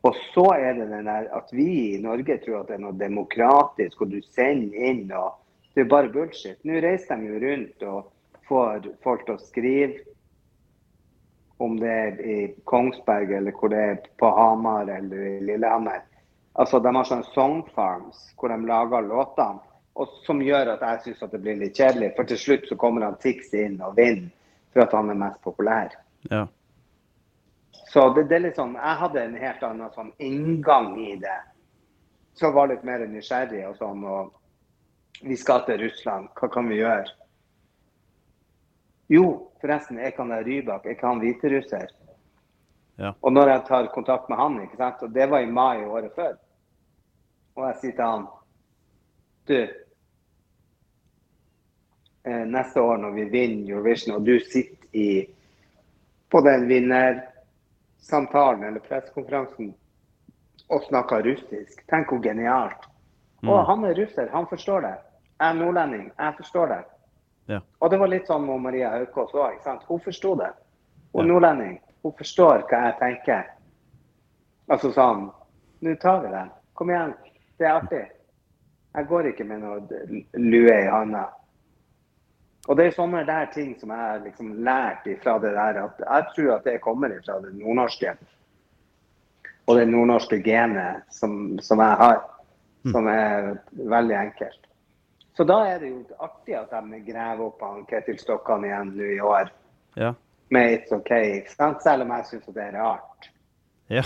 Og 0.02 0.16
så 0.34 0.44
er 0.58 0.74
det 0.74 0.88
den 0.90 1.06
der 1.06 1.28
at 1.36 1.52
vi 1.54 1.94
i 1.94 2.00
Norge 2.02 2.38
tror 2.42 2.62
at 2.62 2.72
det 2.72 2.78
er 2.78 2.82
noe 2.82 2.98
demokratisk, 2.98 4.02
og 4.02 4.10
du 4.10 4.18
sender 4.34 4.90
inn 4.90 5.06
og 5.12 5.38
Det 5.72 5.86
er 5.86 5.88
bare 5.88 6.10
bullshit. 6.12 6.58
Nå 6.68 6.82
reiser 6.84 7.16
de 7.16 7.30
jo 7.30 7.38
rundt 7.40 7.84
og 7.88 8.10
får 8.44 8.90
folk 9.00 9.22
til 9.24 9.38
å 9.38 9.40
skrive 9.40 10.02
om 11.64 11.78
det 11.80 11.92
er 11.92 12.18
i 12.20 12.36
Kongsberg 12.68 13.32
eller 13.38 13.54
hvor 13.56 13.72
det 13.72 13.80
er 13.80 14.00
på 14.20 14.28
Hamar 14.36 14.90
eller 14.92 15.22
i 15.30 15.40
Lillehammer. 15.40 16.02
Altså, 16.60 16.80
De 16.80 16.92
har 16.92 17.08
sånne 17.08 17.30
song 17.32 17.62
farms 17.72 18.20
hvor 18.36 18.52
de 18.52 18.68
lager 18.68 19.06
låtene, 19.06 19.62
og 19.96 20.12
som 20.26 20.42
gjør 20.44 20.74
at 20.74 20.84
jeg 20.84 21.00
syns 21.06 21.32
det 21.32 21.40
blir 21.40 21.60
litt 21.60 21.78
kjedelig. 21.78 22.12
For 22.16 22.28
til 22.28 22.40
slutt 22.44 22.68
så 22.68 22.76
kommer 22.80 23.06
han 23.06 23.16
Tix 23.22 23.52
inn 23.56 23.80
og 23.80 23.96
vinner 23.96 24.28
for 24.72 24.84
at 24.84 24.92
han 24.96 25.12
er 25.12 25.20
mest 25.24 25.40
populær. 25.44 25.94
Ja. 26.28 26.46
Så 27.92 28.14
det, 28.14 28.22
det 28.30 28.36
er 28.38 28.44
litt 28.46 28.56
sånn, 28.56 28.76
Jeg 28.80 28.98
hadde 29.02 29.20
en 29.20 29.34
helt 29.36 29.64
annen 29.68 29.90
sånn 29.92 30.12
inngang 30.24 30.94
i 30.96 31.16
det. 31.20 31.40
Så 32.32 32.48
var 32.54 32.70
litt 32.70 32.86
mer 32.88 33.04
nysgjerrig 33.04 33.66
og 33.68 33.74
sånn. 33.76 34.04
og 34.08 35.26
Vi 35.28 35.36
skal 35.36 35.66
til 35.66 35.82
Russland, 35.82 36.30
hva 36.38 36.48
kan 36.48 36.70
vi 36.72 36.78
gjøre? 36.80 37.10
Jo, 39.12 39.26
forresten, 39.60 40.00
jeg 40.00 40.16
kan 40.16 40.32
være 40.32 40.46
Rybak, 40.46 40.88
jeg 40.88 40.96
kan 41.02 41.20
hviterusser. 41.20 41.90
Ja. 42.96 43.12
Og 43.20 43.32
når 43.36 43.50
jeg 43.50 43.64
tar 43.68 43.90
kontakt 43.92 44.30
med 44.32 44.40
han, 44.40 44.56
ikke 44.64 44.80
sant, 44.80 45.04
og 45.04 45.12
det 45.12 45.28
var 45.28 45.44
i 45.44 45.52
mai 45.52 45.84
året 45.84 46.16
før, 46.16 46.38
og 47.58 47.66
jeg 47.68 47.80
sier 47.82 47.96
til 47.98 48.06
han 48.08 48.24
Du, 49.48 49.56
eh, 52.24 52.44
neste 52.46 52.80
år 52.80 53.00
når 53.02 53.16
vi 53.16 53.24
vinner 53.32 53.72
Eurovision, 53.74 54.14
og 54.16 54.24
du 54.24 54.38
sitter 54.40 54.86
i, 54.96 55.26
på 56.30 56.40
den 56.46 56.68
vinnersamtalen 58.02 58.64
eller 58.64 58.80
pressekonferansen 58.80 59.74
og 60.68 60.82
snakka 60.82 61.22
russisk, 61.22 61.84
tenk 61.88 62.08
hvor 62.10 62.22
genialt. 62.22 62.88
Og 63.46 63.66
han 63.66 63.84
er 63.84 63.94
russer, 63.94 64.28
han 64.32 64.46
forstår 64.46 64.80
det. 64.80 64.96
Jeg 65.40 65.50
er 65.50 65.54
nordlending, 65.54 66.12
jeg 66.18 66.34
forstår 66.36 66.66
det. 66.66 66.84
Ja. 67.46 67.60
Og 67.80 67.90
det 67.90 67.98
var 67.98 68.08
litt 68.08 68.26
sånn 68.26 68.46
med 68.46 68.60
Maria 68.62 68.90
Haukås 68.90 69.34
òg. 69.34 69.58
Hun 69.88 70.00
forsto 70.00 70.34
det. 70.38 70.52
Hun 71.12 71.24
er 71.24 71.28
nordlending. 71.28 71.80
Hun 72.02 72.12
forstår 72.12 72.62
hva 72.70 72.84
jeg 72.86 72.98
tenker. 72.98 73.50
Altså 74.70 74.92
sånn 74.92 75.30
Nå 75.82 75.96
tar 75.98 76.20
vi 76.22 76.28
det. 76.30 76.44
Kom 76.78 76.90
igjen. 76.90 77.14
Det 77.58 77.66
er 77.66 77.74
artig. 77.74 78.04
Jeg 78.94 79.06
går 79.08 79.26
ikke 79.32 79.44
med 79.44 79.64
noe 79.64 79.80
lue 80.38 80.76
i 80.76 80.86
handa. 80.86 81.24
Og 82.70 82.78
det 82.78 82.86
er 82.86 82.94
sånne 82.94 83.24
der 83.26 83.48
ting 83.54 83.72
som 83.80 83.90
jeg 83.90 83.98
har 83.98 84.20
liksom 84.22 84.52
lært 84.62 85.06
ifra 85.10 85.34
det 85.42 85.50
der, 85.56 85.80
at 85.82 86.02
jeg 86.04 86.26
tror 86.34 86.50
at 86.56 86.66
det 86.68 86.80
kommer 86.84 87.10
ifra 87.10 87.40
det 87.42 87.54
nordnorske. 87.58 88.14
Og 89.66 89.78
det 89.78 89.88
nordnorske 89.90 90.38
genet 90.42 91.02
som, 91.10 91.58
som 91.62 91.82
jeg 91.82 91.98
har, 92.02 92.20
som 92.90 93.08
er 93.10 93.56
veldig 93.74 94.16
enkelt. 94.18 94.68
Så 95.36 95.44
da 95.48 95.58
er 95.66 95.78
det 95.80 95.90
jo 95.90 96.02
artig 96.20 96.54
at 96.58 96.70
de 96.70 97.00
graver 97.06 97.46
opp 97.46 97.62
han 97.64 97.86
Ketil 97.88 98.18
Stokkan 98.20 98.66
igjen 98.68 98.92
nå 98.98 99.10
i 99.14 99.20
år 99.20 99.50
Ja. 99.96 100.14
med 100.50 100.74
It's 100.74 100.92
OK, 100.92 101.10
ikke 101.10 101.54
sant? 101.54 101.82
selv 101.82 102.04
om 102.04 102.12
jeg 102.12 102.26
syns 102.28 102.50
det 102.52 102.66
er 102.66 102.76
rart. 102.76 103.30
Ja. 103.88 104.02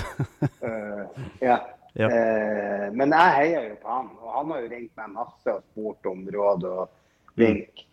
uh, 0.63 1.03
ja. 1.49 1.59
Ja. 1.97 2.07
Uh, 2.07 2.87
men 2.95 3.13
jeg 3.13 3.35
heier 3.41 3.69
jo 3.71 3.77
på 3.83 3.91
han, 3.91 4.09
og 4.21 4.33
han 4.37 4.51
har 4.53 4.63
jo 4.63 4.71
ringt 4.71 4.97
meg 4.97 5.13
masse 5.17 5.53
og 5.53 5.63
spurt 5.73 6.07
om 6.13 6.25
råd 6.35 6.67
og 6.71 6.89
vink. 7.41 7.87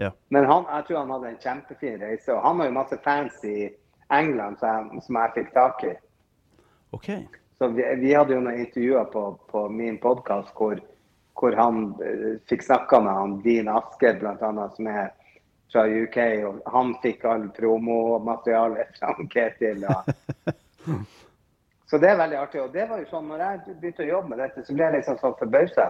Ja. 0.00 0.10
Men 0.28 0.44
han, 0.48 0.64
jeg 0.68 0.86
tror 0.86 0.98
han 0.98 1.12
hadde 1.14 1.30
en 1.32 1.42
kjempefin 1.42 2.00
reise, 2.00 2.32
og 2.34 2.42
han 2.46 2.60
har 2.60 2.70
jo 2.70 2.78
masse 2.78 2.98
fans 3.04 3.44
i 3.44 3.68
England 4.12 4.58
som 4.60 4.68
jeg, 4.68 5.04
som 5.06 5.18
jeg 5.20 5.34
fikk 5.36 5.54
tak 5.54 5.84
i. 5.88 5.92
Okay. 6.96 7.22
Så 7.58 7.68
vi, 7.68 7.84
vi 8.00 8.14
hadde 8.14 8.34
jo 8.34 8.42
noen 8.44 8.64
intervjuer 8.64 9.04
på, 9.12 9.24
på 9.52 9.66
min 9.72 9.98
podkast 10.02 10.52
hvor, 10.58 10.80
hvor 11.38 11.56
han 11.56 11.92
uh, 12.00 12.30
fikk 12.50 12.64
snakka 12.66 13.00
med 13.04 13.18
han 13.20 13.36
Dean 13.44 13.70
Asker 13.72 14.18
bl.a., 14.20 14.68
som 14.76 14.88
er 14.90 15.12
fra 15.72 15.86
UK. 15.88 16.18
og 16.48 16.60
Han 16.74 16.94
fikk 17.02 17.24
all 17.24 17.48
promomateriale 17.56 18.88
fra 18.98 19.14
Ketil. 19.32 19.86
Og, 19.88 20.10
så 21.90 22.00
det 22.02 22.10
er 22.10 22.20
veldig 22.20 22.40
artig. 22.40 22.64
Og 22.64 22.74
det 22.74 22.88
var 22.90 23.00
jo 23.00 23.08
sånn, 23.12 23.30
når 23.30 23.44
jeg 23.46 23.76
begynte 23.80 24.04
å 24.04 24.10
jobbe 24.10 24.34
med 24.34 24.42
dette, 24.44 24.66
så 24.66 24.76
ble 24.76 24.88
jeg 24.88 24.98
liksom 24.98 25.20
sånn 25.22 25.38
forbausa. 25.40 25.88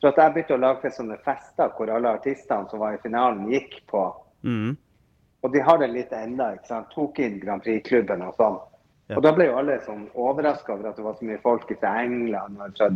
For 0.00 0.12
at 0.12 0.18
jeg 0.20 0.34
begynte 0.34 0.56
å 0.56 0.60
lage 0.60 0.82
til 0.84 0.94
sånne 0.98 1.18
fester 1.24 1.70
hvor 1.76 1.90
alle 1.92 2.12
artistene 2.18 2.68
som 2.70 2.82
var 2.82 2.96
i 2.96 3.02
finalen, 3.02 3.46
gikk 3.52 3.78
på. 3.90 4.02
Mm. 4.44 4.76
Og 5.44 5.52
de 5.52 5.62
har 5.62 5.78
det 5.80 5.88
litt 5.92 6.12
enda. 6.16 6.50
Tok 6.92 7.20
inn 7.22 7.38
Grand 7.40 7.64
Prix-klubben 7.64 8.24
og 8.26 8.36
sånn. 8.40 8.58
Ja. 9.06 9.18
Og 9.18 9.22
da 9.22 9.32
ble 9.36 9.46
jo 9.46 9.58
alle 9.60 9.76
sånn 9.86 10.08
overraska 10.18 10.74
over 10.74 10.90
at 10.90 10.96
det 10.98 11.04
var 11.06 11.14
så 11.18 11.28
mye 11.28 11.42
folk 11.44 11.68
fra 11.70 11.92
England 12.02 12.58
og 12.58 12.72
fra 12.78 12.88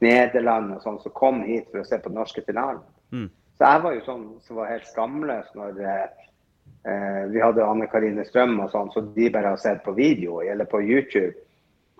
Nederland 0.00 0.72
og 0.76 0.84
sånn 0.84 0.96
som 1.02 1.14
kom 1.18 1.42
hit 1.44 1.68
for 1.68 1.82
å 1.82 1.88
se 1.88 1.98
på 2.00 2.08
den 2.08 2.16
norske 2.16 2.44
finalen. 2.46 2.80
Mm. 3.12 3.28
Så 3.58 3.66
jeg 3.66 3.82
var 3.84 3.96
jo 3.96 4.06
sånn 4.06 4.24
som 4.46 4.60
var 4.60 4.72
helt 4.72 4.88
skamløs 4.88 5.50
når 5.58 5.82
eh, 5.82 7.22
vi 7.34 7.42
hadde 7.42 7.66
Anne 7.66 7.88
Karine 7.92 8.24
Strøm 8.24 8.56
og 8.62 8.72
sånn, 8.72 8.90
så 8.94 9.02
de 9.14 9.28
bare 9.34 9.52
har 9.52 9.60
sett 9.60 9.84
på 9.84 9.96
video 9.98 10.40
eller 10.40 10.68
på 10.70 10.80
YouTube. 10.86 11.34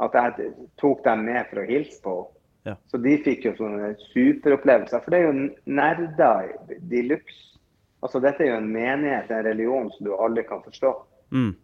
At 0.00 0.14
jeg 0.14 0.52
tok 0.78 1.02
dem 1.04 1.26
med 1.26 1.50
for 1.50 1.60
å 1.60 1.68
hilse 1.68 2.00
på 2.02 2.16
henne. 2.16 2.34
Ja. 2.68 2.74
Så 2.92 2.98
de 3.02 3.14
fikk 3.24 3.46
jo 3.48 3.52
sånne 3.59 3.94
superopplevelser. 4.12 5.00
For 5.04 5.14
det 5.14 5.20
er 5.22 5.28
jo 5.31 5.48
nerder 5.78 6.50
de 6.90 7.02
luxe. 7.09 7.44
Altså 8.04 8.20
dette 8.22 8.44
er 8.44 8.52
jo 8.52 8.59
en 8.61 8.68
menighet, 8.70 9.31
en 9.35 9.42
religion 9.48 9.88
som 9.96 10.07
du 10.07 10.12
aldri 10.14 10.44
kan 10.46 10.61
forstå, 10.62 10.92
Mm. 11.35 11.54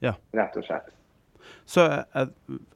Ja. 0.00 0.14
rett 0.32 0.56
og 0.56 0.64
slett. 0.64 0.92
Så 1.68 1.82
jeg, 1.88 2.28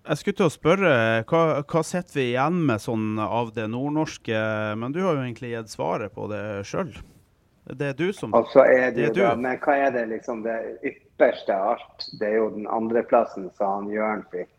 jeg 0.08 0.18
skulle 0.20 0.36
til 0.40 0.48
å 0.48 0.52
spørre, 0.52 0.90
hva, 1.28 1.40
hva 1.68 1.82
sitter 1.86 2.18
vi 2.18 2.24
igjen 2.32 2.58
med 2.68 2.82
sånn 2.82 3.14
av 3.22 3.52
det 3.56 3.68
nordnorske? 3.72 4.36
Men 4.80 4.92
du 4.94 5.00
har 5.04 5.16
jo 5.16 5.22
egentlig 5.24 5.52
gitt 5.54 5.72
svaret 5.72 6.12
på 6.16 6.26
det 6.32 6.42
sjøl. 6.68 6.90
Det 7.78 7.92
er 7.92 7.94
du 7.98 8.08
som 8.16 8.34
altså 8.34 8.64
er 8.66 8.90
det, 8.90 8.96
Det 8.96 9.04
er 9.10 9.14
du. 9.14 9.20
da, 9.22 9.34
men 9.38 9.60
hva 9.62 9.76
er 9.86 9.92
det 9.94 10.06
liksom 10.10 10.42
det 10.44 10.56
ypperste 10.88 11.54
av 11.54 11.76
alt? 11.76 12.08
Det 12.18 12.26
er 12.32 12.36
jo 12.40 12.48
den 12.56 12.66
andreplassen 12.66 13.46
som 13.54 13.70
han 13.84 13.92
Jørn 13.92 14.24
fikk. 14.34 14.50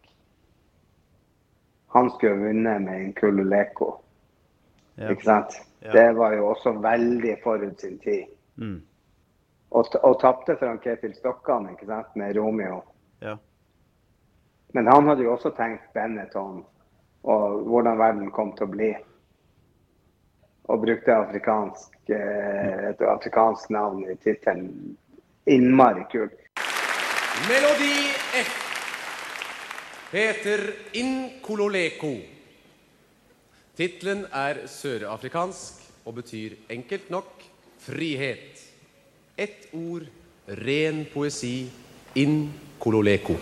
Han 1.94 2.10
skulle 2.12 2.36
vunnet 2.48 2.82
med 2.82 3.02
en 3.02 3.14
Kululeko, 3.14 3.92
Ja. 4.96 5.10
ikke 5.12 5.24
sant? 5.24 5.62
Ja. 5.82 5.92
Det 5.92 6.16
var 6.18 6.34
jo 6.34 6.48
også 6.48 6.72
veldig 6.82 7.38
forut 7.44 7.82
sin 7.82 8.00
tid. 8.00 8.26
Mm. 8.56 8.82
Og, 9.72 9.86
og 10.04 10.20
tapte 10.22 10.56
for 10.60 10.70
han 10.70 10.80
Ketil 10.80 11.16
Stokkan, 11.16 11.70
ikke 11.70 11.86
sant, 11.86 12.16
med 12.16 12.38
Romeo. 12.38 12.84
Ja. 13.22 13.36
Men 14.74 14.88
han 14.88 15.08
hadde 15.08 15.24
jo 15.24 15.34
også 15.34 15.50
tenkt 15.58 15.94
Benetton 15.94 16.64
og 17.24 17.62
hvordan 17.70 17.98
verden 17.98 18.32
kom 18.32 18.52
til 18.58 18.68
å 18.68 18.74
bli. 18.74 18.92
Og 20.72 20.82
brukte 20.82 21.16
afrikansk, 21.16 21.96
eh, 22.10 22.90
et 22.90 23.02
afrikansk 23.02 23.70
navn 23.70 24.04
i 24.10 24.16
tittelen 24.16 24.98
innmari 25.46 26.06
kult. 26.12 26.40
Melodi 27.50 27.96
F 28.44 28.73
heter 30.13 30.62
Inkololeko. 30.93 32.12
Tittelen 33.73 34.28
er 34.30 34.67
sørafrikansk 34.69 35.80
og 36.06 36.19
betyr 36.19 36.54
enkelt 36.73 37.10
nok 37.10 37.41
frihet. 37.82 38.62
Ett 39.34 39.71
ord, 39.73 40.06
ren 40.45 41.02
poesi, 41.10 41.65
Inkololeko. 42.13 43.39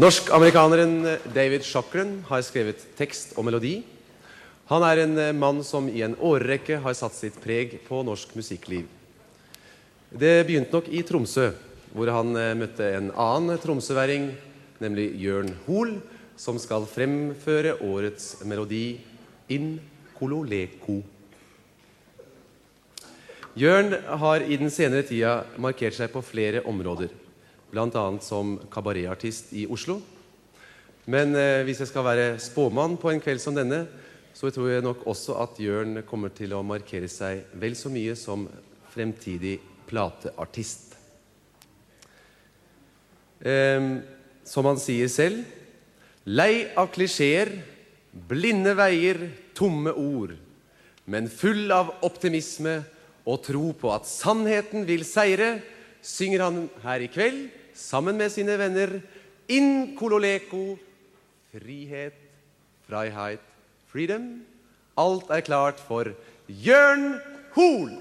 Norsk-amerikaneren 0.00 0.98
David 1.32 1.64
Shockren 1.64 2.18
har 2.28 2.44
skrevet 2.44 2.84
tekst 2.96 3.32
og 3.40 3.48
melodi. 3.48 3.78
Han 4.68 4.84
er 4.86 5.02
en 5.02 5.16
mann 5.40 5.64
som 5.64 5.88
i 5.88 6.04
en 6.04 6.18
årrekke 6.20 6.78
har 6.84 6.94
satt 6.96 7.16
sitt 7.16 7.40
preg 7.40 7.78
på 7.88 8.02
norsk 8.04 8.36
musikkliv. 8.36 8.84
Det 10.10 10.44
begynte 10.44 10.76
nok 10.76 10.92
i 10.92 11.02
Tromsø, 11.06 11.50
hvor 11.96 12.12
han 12.12 12.36
møtte 12.60 12.86
en 12.98 13.10
annen 13.16 13.58
tromsøværing, 13.62 14.30
nemlig 14.82 15.12
Jørn 15.20 15.52
Hoel, 15.66 15.98
som 16.40 16.58
skal 16.60 16.88
fremføre 16.88 17.76
årets 17.84 18.38
melodi 18.48 19.00
In 19.52 19.74
Kololeko. 20.16 21.00
Jørn 23.58 23.92
har 24.22 24.44
i 24.46 24.56
den 24.60 24.70
senere 24.72 25.04
tida 25.04 25.40
markert 25.60 25.96
seg 25.96 26.12
på 26.12 26.22
flere 26.24 26.62
områder, 26.70 27.10
bl.a. 27.72 28.04
som 28.22 28.54
kabaretartist 28.72 29.52
i 29.58 29.66
Oslo. 29.66 29.98
Men 31.10 31.34
eh, 31.34 31.64
hvis 31.66 31.82
jeg 31.82 31.90
skal 31.90 32.06
være 32.06 32.28
spåmann 32.42 32.94
på 33.00 33.10
en 33.10 33.20
kveld 33.22 33.42
som 33.42 33.56
denne, 33.56 33.82
så 34.36 34.52
tror 34.54 34.70
jeg 34.70 34.84
nok 34.86 35.02
også 35.10 35.34
at 35.42 35.58
Jørn 35.60 36.04
kommer 36.08 36.30
til 36.32 36.54
å 36.54 36.62
markere 36.64 37.10
seg 37.10 37.50
vel 37.58 37.74
så 37.76 37.90
mye 37.92 38.14
som 38.16 38.46
fremtidig 38.94 39.58
plateartist. 39.90 40.94
Ehm, 43.40 44.00
som 44.50 44.66
han 44.66 44.80
sier 44.82 45.10
selv 45.10 45.46
Lei 46.28 46.66
av 46.78 46.90
klisjeer, 46.92 47.48
blinde 48.12 48.74
veier, 48.76 49.22
tomme 49.56 49.90
ord, 49.96 50.34
men 51.08 51.30
full 51.32 51.72
av 51.72 51.94
optimisme 52.06 52.74
og 53.24 53.40
tro 53.46 53.70
på 53.80 53.88
at 53.94 54.06
sannheten 54.06 54.84
vil 54.86 55.02
seire, 55.08 55.62
synger 56.04 56.44
han 56.44 56.60
her 56.84 57.02
i 57.02 57.08
kveld 57.10 57.48
sammen 57.76 58.20
med 58.20 58.32
sine 58.32 58.58
venner 58.60 58.98
In 59.50 59.96
Kololeko, 59.98 60.76
frihet, 61.50 62.14
freiheit, 62.86 63.42
freedom. 63.90 64.28
Alt 65.00 65.32
er 65.34 65.42
klart 65.42 65.80
for 65.82 66.12
Jørn 66.46 67.16
Hoel. 67.56 67.96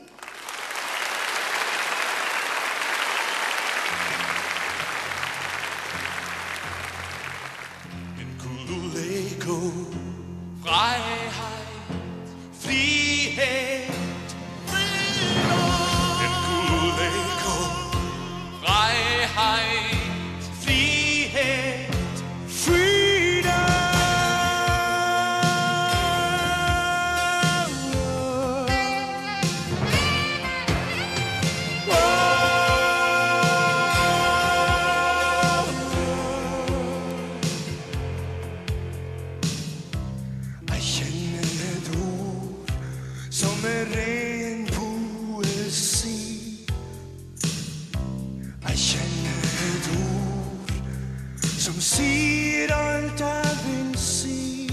Sier 52.00 52.72
alt 52.74 53.20
jeg 53.20 53.56
vil 53.66 53.92
si. 54.00 54.70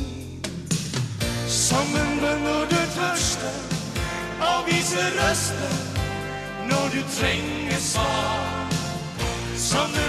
Sammen 1.49 2.11
når 2.45 2.63
du 2.73 2.81
tørster, 2.99 3.57
avviser 4.53 5.11
røster 5.21 5.77
når 6.71 6.85
du 6.95 7.01
trenger 7.19 7.81
svar. 7.93 8.69
Sammen 9.57 10.06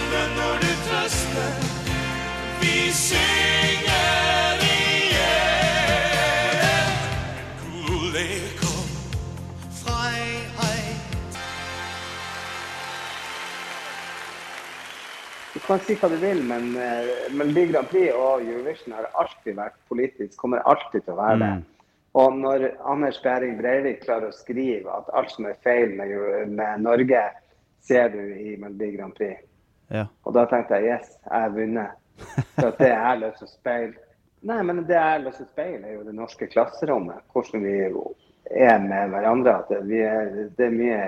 Du 15.68 15.74
kan 15.74 15.82
si 15.84 15.98
hva 16.00 16.08
du 16.08 16.16
vil, 16.22 16.38
men 16.48 16.70
uh, 16.80 17.10
Melodi 17.36 17.66
Grand 17.74 17.90
Prix 17.92 18.14
og 18.16 18.46
Eurovision 18.46 18.94
har 18.96 19.10
alltid 19.20 19.58
vært 19.58 19.76
politisk, 19.92 20.38
kommer 20.40 20.64
alltid 20.64 21.04
til 21.04 21.12
å 21.12 21.18
være 21.18 21.42
det. 21.42 21.50
Og 22.18 22.38
når 22.40 22.64
Anders 22.88 23.20
Behring 23.20 23.58
Breivik 23.60 24.00
klarer 24.06 24.32
å 24.32 24.38
skrive 24.38 24.96
at 24.96 25.12
alt 25.12 25.34
som 25.36 25.50
er 25.50 25.60
feil 25.68 25.92
med, 26.00 26.16
med 26.56 26.86
Norge, 26.86 27.26
ser 27.84 28.16
du 28.16 28.22
i 28.24 28.56
Melodi 28.56 28.94
Grand 28.96 29.12
Prix. 29.18 29.44
Ja. 29.92 30.06
Og 30.24 30.40
da 30.40 30.46
tenkte 30.48 30.80
jeg 30.80 30.96
yes, 30.96 31.12
jeg 31.28 31.36
har 31.36 31.52
vunnet. 31.60 32.00
For 32.56 32.72
at 32.72 32.80
det 32.80 32.90
jeg 32.94 33.04
har 33.04 33.20
lyst 33.22 33.44
til 33.44 33.46
å 33.46 33.52
speile 33.52 34.08
Nei, 34.48 34.58
men 34.64 34.80
det 34.88 34.96
jeg 34.96 35.04
har 35.04 35.22
lyst 35.22 35.42
til 35.42 35.46
å 35.46 35.52
speile, 35.52 35.84
er 35.84 35.98
jo 35.98 36.06
det 36.08 36.16
norske 36.16 36.48
klasserommet. 36.48 37.24
Hvordan 37.34 37.64
vi 37.68 37.76
er 38.56 38.80
med 38.80 39.12
hverandre. 39.12 39.56
At 39.66 39.88
vi 39.90 40.00
er, 40.06 40.30
det 40.56 40.68
er 40.70 40.76
mye 40.76 41.00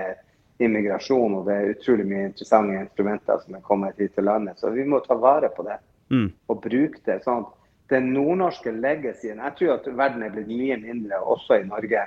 immigrasjon, 0.60 1.34
og 1.38 1.46
det 1.48 1.56
er 1.56 1.72
utrolig 1.74 2.06
mye 2.08 2.26
interessante 2.28 2.76
instrumenter 2.80 3.40
som 3.44 3.56
er 3.56 3.64
kommet 3.66 3.98
hit 3.98 4.14
til 4.14 4.28
landet. 4.28 4.60
Så 4.60 4.70
vi 4.74 4.84
må 4.84 5.00
ta 5.04 5.16
vare 5.18 5.48
på 5.56 5.66
det 5.66 5.78
Mm. 6.10 6.32
og 6.48 6.62
bruke 6.62 6.98
det. 7.06 7.22
sånn 7.24 7.44
at 7.44 7.56
Den 7.90 8.12
nordnorske 8.14 8.70
legacyen 8.70 9.38
Jeg 9.38 9.52
tror 9.58 9.72
at 9.74 9.86
verden 9.96 10.22
er 10.22 10.30
blitt 10.30 10.48
mye 10.48 10.76
mindre 10.76 11.18
også 11.22 11.60
i 11.60 11.66
Norge. 11.66 12.06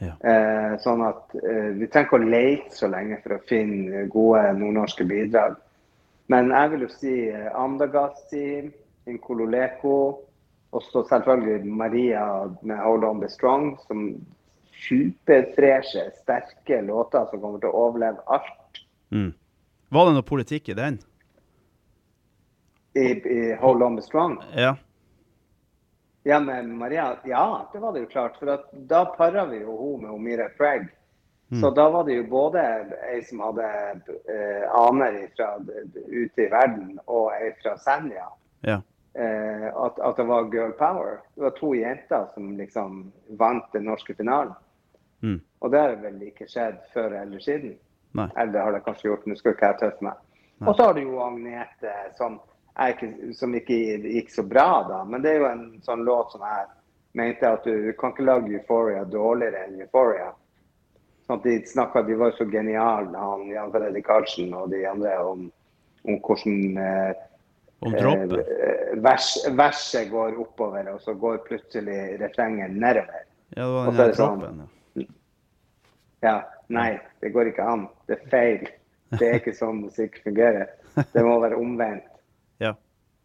Eh, 0.00 0.76
sånn 0.82 1.02
at 1.06 1.34
eh, 1.34 1.70
vi 1.78 1.86
trenger 1.86 2.08
ikke 2.08 2.18
å 2.18 2.30
lete 2.30 2.76
så 2.76 2.88
lenge 2.90 3.18
for 3.22 3.36
å 3.36 3.42
finne 3.48 4.06
gode 4.10 4.52
nordnorske 4.58 5.04
bidrag. 5.04 5.56
Men 6.28 6.50
jeg 6.50 6.70
vil 6.70 6.86
jo 6.86 6.88
si 6.88 7.14
eh, 7.28 7.50
Andagasti, 7.54 8.70
Inkololeko, 9.06 9.96
og 10.74 10.82
så 10.90 11.04
selvfølgelig 11.08 11.70
Maria 11.70 12.24
med 12.62 12.78
Hold 12.82 13.04
On 13.04 13.20
Be 13.20 13.28
Strong, 13.28 13.76
som 13.86 14.06
superfreshe, 14.88 16.10
sterke 16.22 16.82
låter 16.82 17.26
som 17.30 17.40
kommer 17.40 17.62
til 17.62 17.72
å 17.72 17.88
overleve 17.88 18.24
alt 18.26 18.60
Mm. 19.14 19.34
Var 19.94 20.06
det 20.08 20.12
noe 20.16 20.26
politikk 20.26 20.68
i 20.72 20.74
den? 20.74 20.96
i, 22.94 23.28
i 23.28 23.54
Hold 23.54 23.82
On 23.82 23.96
The 23.96 24.02
Strong. 24.02 24.42
Ja. 24.54 24.76
Ja, 26.22 26.40
med 26.40 26.68
Maria, 26.68 27.16
ja, 27.24 27.70
det 27.72 27.78
var 27.78 27.92
det 27.92 28.00
jo 28.00 28.06
klart. 28.06 28.38
For 28.38 28.58
da 28.72 29.04
para 29.04 29.44
vi 29.46 29.60
jo 29.60 29.76
hun 29.76 30.02
med 30.02 30.10
Omira 30.10 30.48
Mm. 31.52 31.60
Så 31.60 31.70
da 31.70 31.90
var 31.90 32.04
det 32.04 32.14
jo 32.14 32.22
både 32.24 32.60
ei 33.12 33.18
som 33.22 33.42
hadde 33.44 33.66
eh, 34.32 34.62
aner 34.74 35.28
fra 35.36 35.50
ute 36.08 36.42
i 36.42 36.46
verden, 36.48 36.96
og 37.04 37.34
ei 37.36 37.50
fra 37.60 37.76
Senja. 37.78 38.30
Ja. 38.64 38.78
Eh, 39.14 39.66
at, 39.76 39.98
at 39.98 40.16
det 40.16 40.24
var 40.24 40.54
girl 40.54 40.72
power. 40.78 41.20
Det 41.34 41.42
var 41.42 41.50
to 41.50 41.74
jenter 41.74 42.26
som 42.34 42.56
liksom 42.58 43.12
vant 43.38 43.72
den 43.72 43.84
norske 43.86 44.14
finalen. 44.14 44.54
Mm. 45.22 45.40
Og 45.58 45.70
det 45.70 45.80
har 45.80 45.94
vel 46.02 46.22
ikke 46.28 46.48
skjedd 46.50 46.80
før 46.94 47.14
eller 47.22 47.42
siden. 47.42 47.76
Nei. 48.14 48.28
Eller 48.36 48.60
har 48.60 48.74
det 48.74 48.82
kanskje 48.86 49.08
gjort, 49.08 49.26
nå 49.26 49.36
skal 49.38 49.54
ikke 49.54 49.70
jeg 49.70 49.80
tøffe 49.82 50.06
meg. 50.06 50.18
Og 50.66 50.74
så 50.76 50.86
har 50.86 50.94
du 50.94 51.00
jo 51.02 51.22
Agnete, 51.22 51.92
som, 52.18 52.38
ikke, 52.78 53.10
som 53.34 53.54
ikke 53.54 53.78
gikk 54.02 54.30
så 54.30 54.44
bra 54.46 54.68
da. 54.88 55.02
Men 55.08 55.22
det 55.22 55.32
er 55.32 55.42
jo 55.42 55.50
en 55.50 55.64
sånn 55.86 56.04
låt 56.06 56.34
som 56.34 56.44
jeg 56.46 56.68
mente 57.18 57.50
at 57.50 57.66
du 57.66 57.92
kan 57.98 58.14
ikke 58.14 58.26
lage 58.26 58.54
Euphoria 58.58 59.04
dårligere 59.06 59.66
enn 59.66 59.82
Euphoria. 59.82 60.32
Sånn 61.26 61.38
at 61.38 61.46
de, 61.46 61.56
snakket, 61.70 62.06
de 62.10 62.18
var 62.20 62.34
så 62.36 62.46
geniale, 62.50 63.14
han 63.14 63.46
Jan 63.48 63.72
Fredrik 63.72 64.06
Karlsen 64.06 64.50
og 64.54 64.74
de 64.74 64.82
andre, 64.90 65.14
om, 65.24 65.46
om 66.04 66.18
hvordan 66.26 66.82
eh, 66.82 67.22
Om 67.84 67.92
droppet? 67.92 68.48
eh, 68.48 68.94
vers, 69.04 69.28
verset 69.52 70.10
går 70.10 70.38
oppover, 70.40 70.88
og 70.94 71.00
så 71.04 71.14
går 71.14 71.42
plutselig 71.48 71.98
refrenget 72.20 72.70
nedover. 72.72 73.24
Ja, 73.54 73.66
det 73.66 73.72
var 73.74 73.86
den 73.90 73.94
her 74.00 74.12
sånn- 74.18 74.40
droppen. 74.40 74.62
Ja. 74.94 75.06
Ja, 76.24 76.42
nei, 76.72 77.00
det 77.20 77.28
går 77.34 77.50
ikke 77.52 77.62
an. 77.68 77.88
Det 78.08 78.16
er 78.18 78.28
feil. 78.32 78.68
Det 79.18 79.26
er 79.28 79.34
ikke 79.42 79.52
sånn 79.54 79.82
musikk 79.84 80.16
fungerer. 80.24 80.70
Det 81.12 81.22
må 81.24 81.38
være 81.42 81.56
omvendt. 81.60 82.04
Ja. 82.62 82.70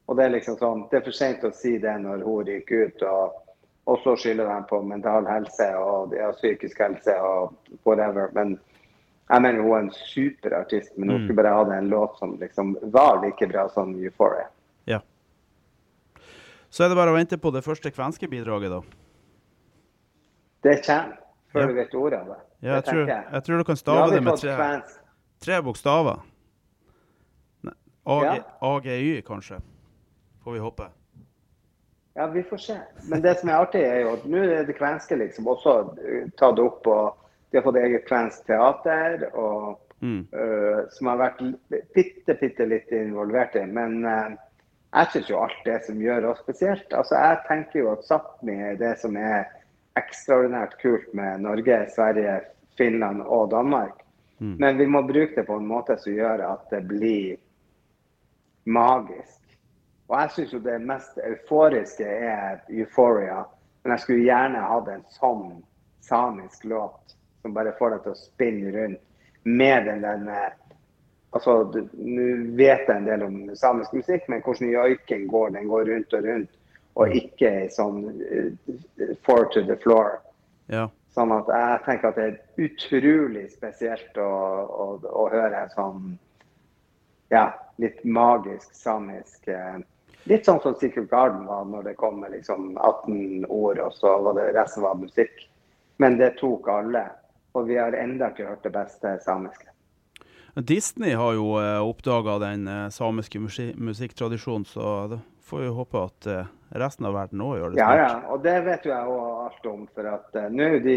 Og 0.10 0.18
det 0.18 0.24
er 0.26 0.32
liksom 0.34 0.56
sånn, 0.58 0.80
det 0.90 0.98
er 0.98 1.04
for 1.06 1.14
sent 1.14 1.44
å 1.46 1.52
si 1.54 1.76
det 1.78 1.92
når 2.02 2.24
hun 2.26 2.48
ryker 2.48 2.88
ut, 2.90 3.04
og, 3.06 3.36
og 3.86 4.00
så 4.04 4.16
skylder 4.18 4.48
de 4.50 4.56
på 4.72 4.80
mental 4.82 5.28
helse 5.30 5.68
og 5.78 6.16
ja, 6.18 6.32
psykisk 6.34 6.80
helse 6.82 7.14
og 7.22 7.54
whatever. 7.86 8.32
Men 8.34 8.56
Jeg 9.30 9.42
mener 9.42 9.62
hun 9.62 9.72
er 9.76 9.80
en 9.84 9.92
super 9.92 10.56
artist, 10.58 10.98
men 10.98 11.10
hun 11.10 11.20
Mm. 11.22 11.26
skulle 11.28 11.44
bare 11.44 11.54
hatt 11.56 11.72
en 11.78 11.90
låt 11.90 12.18
som 12.18 12.38
liksom 12.40 12.78
var 12.92 13.22
like 13.26 13.48
bra 13.48 13.68
som 13.70 13.94
Euphoria. 13.96 14.48
Ja. 14.88 15.00
Så 16.70 16.84
er 16.84 16.90
det 16.90 16.96
bare 16.98 17.12
å 17.12 17.18
vente 17.18 17.38
på 17.38 17.52
det 17.54 17.64
første 17.64 17.92
kvenske 17.92 18.28
bidraget, 18.30 18.70
da. 18.72 18.82
Det 20.64 20.82
kommer 20.86 21.18
før 21.54 21.62
Ja. 21.62 21.68
du 21.68 21.74
vet 21.74 21.94
ordet 21.96 22.20
av 22.20 22.26
det. 22.28 22.40
Ja, 22.62 22.74
jeg, 22.76 22.84
det 22.84 22.92
tror, 22.92 23.08
jeg. 23.08 23.24
jeg 23.32 23.44
tror 23.44 23.58
du 23.58 23.64
kan 23.64 23.76
stave 23.76 24.12
det 24.12 24.24
med 24.24 24.38
tre, 24.38 24.56
kvensk. 24.56 25.00
tre 25.40 25.62
bokstaver. 25.62 26.20
AGY, 28.06 28.42
AG, 28.62 28.86
Ja. 28.86 29.22
Kanskje. 29.22 29.62
Får 30.44 30.52
vi 30.54 30.60
håpe. 30.60 30.90
Ja, 32.16 32.28
vi 32.28 32.44
får 32.44 32.58
se. 32.58 32.78
Men 33.10 33.22
det 33.22 33.40
som 33.40 33.50
er 33.50 33.54
artig, 33.54 33.82
er 33.84 34.02
jo 34.02 34.14
at 34.14 34.24
nå 34.26 34.38
er 34.38 34.66
det 34.66 34.76
kvenske 34.78 35.16
liksom 35.16 35.46
også 35.48 35.74
uh, 35.94 36.30
tatt 36.38 36.60
opp, 36.60 36.88
og 36.88 37.16
de 37.50 37.58
har 37.58 37.64
fått 37.66 37.80
eget 37.82 38.08
kvensk 38.08 38.46
teater, 38.50 39.30
og, 39.34 39.80
Mm. 40.02 40.28
uh, 40.32 40.90
som 40.90 41.08
har 41.08 41.18
vært 41.18 41.42
bitte, 41.94 42.34
bitte 42.40 42.66
litt 42.66 42.92
involvert 42.96 43.56
i. 43.60 43.66
Men 43.68 44.06
uh, 44.06 44.30
jeg 44.96 45.10
syns 45.12 45.30
jo 45.30 45.42
alt 45.44 45.66
det 45.66 45.82
som 45.86 46.02
gjør 46.02 46.30
oss 46.32 46.40
spesielt. 46.44 46.94
Altså, 46.94 47.18
jeg 47.20 47.42
tenker 47.48 47.82
jo 47.82 47.90
at 47.92 48.06
Sápmi 48.08 48.56
er 48.72 48.80
det 48.80 48.94
som 49.02 49.18
er 49.20 49.50
ekstraordinært 50.00 50.78
kult 50.80 51.12
med 51.14 51.44
Norge, 51.44 51.82
Sverige, 51.92 52.40
Finland 52.80 53.26
og 53.28 53.52
Danmark. 53.52 54.00
Mm. 54.40 54.56
Men 54.60 54.80
vi 54.80 54.88
må 54.88 55.04
bruke 55.04 55.36
det 55.36 55.48
på 55.50 55.60
en 55.60 55.68
måte 55.68 56.00
som 56.00 56.16
gjør 56.16 56.46
at 56.48 56.72
det 56.72 56.86
blir 56.88 57.36
magisk. 58.66 59.36
Og 60.08 60.16
jeg 60.22 60.32
syns 60.36 60.54
jo 60.56 60.64
det 60.64 60.80
mest 60.82 61.20
euforiske 61.28 62.08
er 62.08 62.64
Euphoria. 62.72 63.44
Men 63.84 63.98
jeg 63.98 64.06
skulle 64.06 64.26
gjerne 64.26 64.64
hatt 64.64 64.88
en 64.90 65.06
sånn 65.20 65.60
samisk 66.08 66.64
låt 66.72 67.19
som 67.42 67.54
bare 67.56 67.76
får 67.80 67.96
deg 67.96 68.06
til 68.06 68.16
å 68.16 68.20
spinne 68.20 68.74
rundt 68.76 69.06
med 69.44 69.86
den 69.86 70.02
der 70.04 70.58
Altså, 71.32 71.60
nå 71.94 72.24
vet 72.58 72.88
jeg 72.90 72.96
en 72.96 73.06
del 73.06 73.22
om 73.22 73.36
samisk 73.54 73.92
musikk, 73.94 74.24
men 74.32 74.42
hvordan 74.42 74.72
joiken 74.72 75.28
går, 75.30 75.52
den 75.54 75.68
går 75.70 75.84
rundt 75.86 76.16
og 76.18 76.24
rundt. 76.26 76.56
Og 76.98 77.14
ikke 77.20 77.52
i 77.60 77.68
sånn 77.70 78.00
uh, 78.18 79.12
four 79.28 79.46
to 79.54 79.62
the 79.68 79.76
floor. 79.84 80.18
Ja. 80.74 80.88
Sånn 81.14 81.30
at 81.36 81.52
jeg 81.54 81.84
tenker 81.86 82.10
at 82.10 82.18
det 82.18 82.26
er 82.26 82.66
utrolig 82.66 83.46
spesielt 83.54 84.18
å, 84.18 84.26
å, 84.26 84.88
å 85.06 85.28
høre 85.30 85.62
en 85.62 85.72
sånn 85.76 86.10
ja, 87.30 87.46
litt 87.78 88.02
magisk 88.04 88.74
samisk 88.74 89.54
uh, 89.54 89.78
Litt 90.28 90.46
sånn 90.46 90.60
som 90.62 90.76
Secret 90.78 91.08
Garden 91.10 91.46
var 91.48 91.64
når 91.66 91.88
det 91.88 91.94
kom 91.98 92.20
med 92.22 92.34
liksom 92.36 92.74
18 92.76 93.46
ord, 93.48 93.80
og 93.80 93.94
så 93.96 94.12
var 94.26 94.36
det 94.38 94.50
resten 94.58 94.84
var 94.84 94.98
musikk. 95.00 95.46
Men 95.98 96.18
det 96.20 96.34
tok 96.42 96.68
alle. 96.70 97.06
Og 97.60 97.68
vi 97.68 97.78
har 97.80 97.96
enda 97.98 98.32
ikke 98.32 98.48
hørt 98.48 98.64
det 98.64 98.72
beste 98.74 99.18
samiske. 99.26 99.70
Disney 100.56 101.14
har 101.16 101.34
jo 101.34 101.58
eh, 101.60 101.80
oppdaga 101.84 102.40
den 102.42 102.68
eh, 102.68 102.88
samiske 102.90 103.40
musi 103.40 103.74
musikktradisjonen, 103.78 104.66
så 104.66 105.08
da 105.12 105.20
får 105.46 105.62
vi 105.62 105.74
håpe 105.78 106.04
at 106.04 106.28
eh, 106.28 106.50
resten 106.82 107.08
av 107.10 107.16
verden 107.16 107.44
òg 107.46 107.58
gjør 107.58 107.74
det 107.74 107.82
Snart. 107.82 107.98
Ja, 108.00 108.08
ja. 108.08 108.22
Og 108.34 108.44
det 108.44 108.56
vet 108.66 108.86
jo 108.86 108.94
jeg 108.94 109.16
òg 109.16 109.42
alt 109.46 109.70
om. 109.72 109.84
For 109.96 110.10
at 110.10 110.40
nå 110.54 110.70
de, 110.86 110.96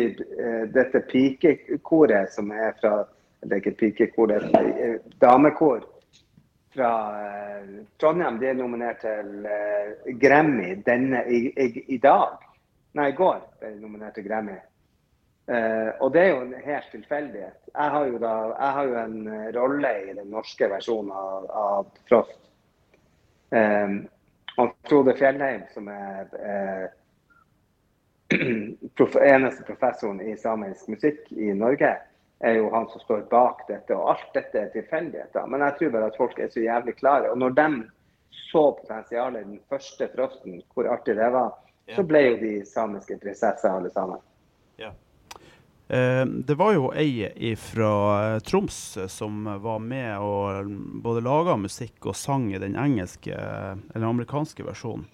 dette 0.74 1.02
pikekoret 1.10 2.32
som 2.34 2.52
er 2.52 2.76
fra 2.80 3.02
Det 3.42 3.56
er 3.56 3.58
ikke 3.58 3.78
pikekor, 3.78 4.30
det 4.30 4.36
et 4.38 4.76
eh, 4.86 4.98
damekor 5.20 5.80
fra 6.72 6.90
Trondheim. 7.98 8.38
De 8.38 8.46
er 8.46 8.54
nominert 8.54 9.02
til 9.02 9.48
Grammy 10.22 10.76
denne 10.86 11.24
i, 11.26 11.48
i, 11.50 11.84
i 11.96 11.98
dag. 11.98 12.38
Nei, 12.94 13.08
i 13.10 13.16
går 13.18 13.40
ble 13.58 13.72
de 13.74 13.82
nominert 13.82 14.14
til 14.14 14.28
Grammy. 14.28 14.54
Eh, 15.52 15.90
og 16.00 16.12
det 16.14 16.22
er 16.22 16.30
jo 16.30 16.40
en 16.46 16.54
helt 16.64 16.88
tilfeldighet. 16.94 17.58
Jeg 17.74 17.90
har 17.94 18.06
jo, 18.08 18.18
da, 18.22 18.32
jeg 18.52 18.76
har 18.76 18.88
jo 18.88 18.96
en 19.02 19.28
eh, 19.28 19.48
rolle 19.56 19.92
i 20.06 20.14
den 20.16 20.30
norske 20.32 20.68
versjonen 20.70 21.12
av, 21.12 21.50
av 21.50 21.90
Frost. 22.08 22.38
Eh, 23.52 23.98
og 24.62 24.72
Frode 24.88 25.16
Fjellheim, 25.18 25.66
som 25.74 25.90
er 25.92 26.32
eh, 26.38 26.86
prof 28.96 29.18
eneste 29.20 29.66
professoren 29.68 30.22
i 30.24 30.36
samisk 30.40 30.88
musikk 30.92 31.28
i 31.36 31.52
Norge, 31.56 31.92
er 32.42 32.58
jo 32.58 32.70
han 32.72 32.88
som 32.90 33.04
står 33.04 33.26
bak 33.30 33.66
dette. 33.68 33.96
Og 33.96 34.14
alt 34.14 34.32
dette 34.34 34.58
er 34.58 34.72
tilfeldigheter. 34.72 35.46
Men 35.46 35.66
jeg 35.66 35.78
tror 35.78 35.96
bare 35.96 36.10
at 36.10 36.20
folk 36.20 36.40
er 36.40 36.50
så 36.54 36.64
jævlig 36.64 36.96
klare. 36.98 37.30
Og 37.30 37.38
når 37.38 37.58
de 37.60 37.68
så 38.48 38.64
potensialet 38.80 39.44
i 39.44 39.50
den 39.50 39.60
første 39.68 40.08
Frosten, 40.16 40.62
hvor 40.74 40.88
artig 40.90 41.16
det 41.20 41.28
var, 41.32 41.52
så 41.92 42.04
ble 42.06 42.20
jo 42.24 42.36
de 42.40 42.52
samiske 42.66 43.18
prinsesser 43.20 43.70
alle 43.70 43.90
sammen. 43.92 44.20
Eh, 45.92 46.24
det 46.26 46.54
var 46.56 46.72
jo 46.72 46.86
ei 46.96 47.52
fra 47.60 48.40
Troms 48.40 48.96
eh, 48.96 49.06
som 49.12 49.44
var 49.60 49.78
med 49.78 50.18
og 50.24 50.70
både 51.04 51.20
laga 51.20 51.56
musikk 51.60 52.06
og 52.08 52.16
sang 52.16 52.46
i 52.54 52.60
den 52.62 52.78
engelske, 52.80 53.34
eh, 53.36 53.74
eller 53.94 54.08
amerikanske 54.08 54.64
versjonen. 54.64 55.04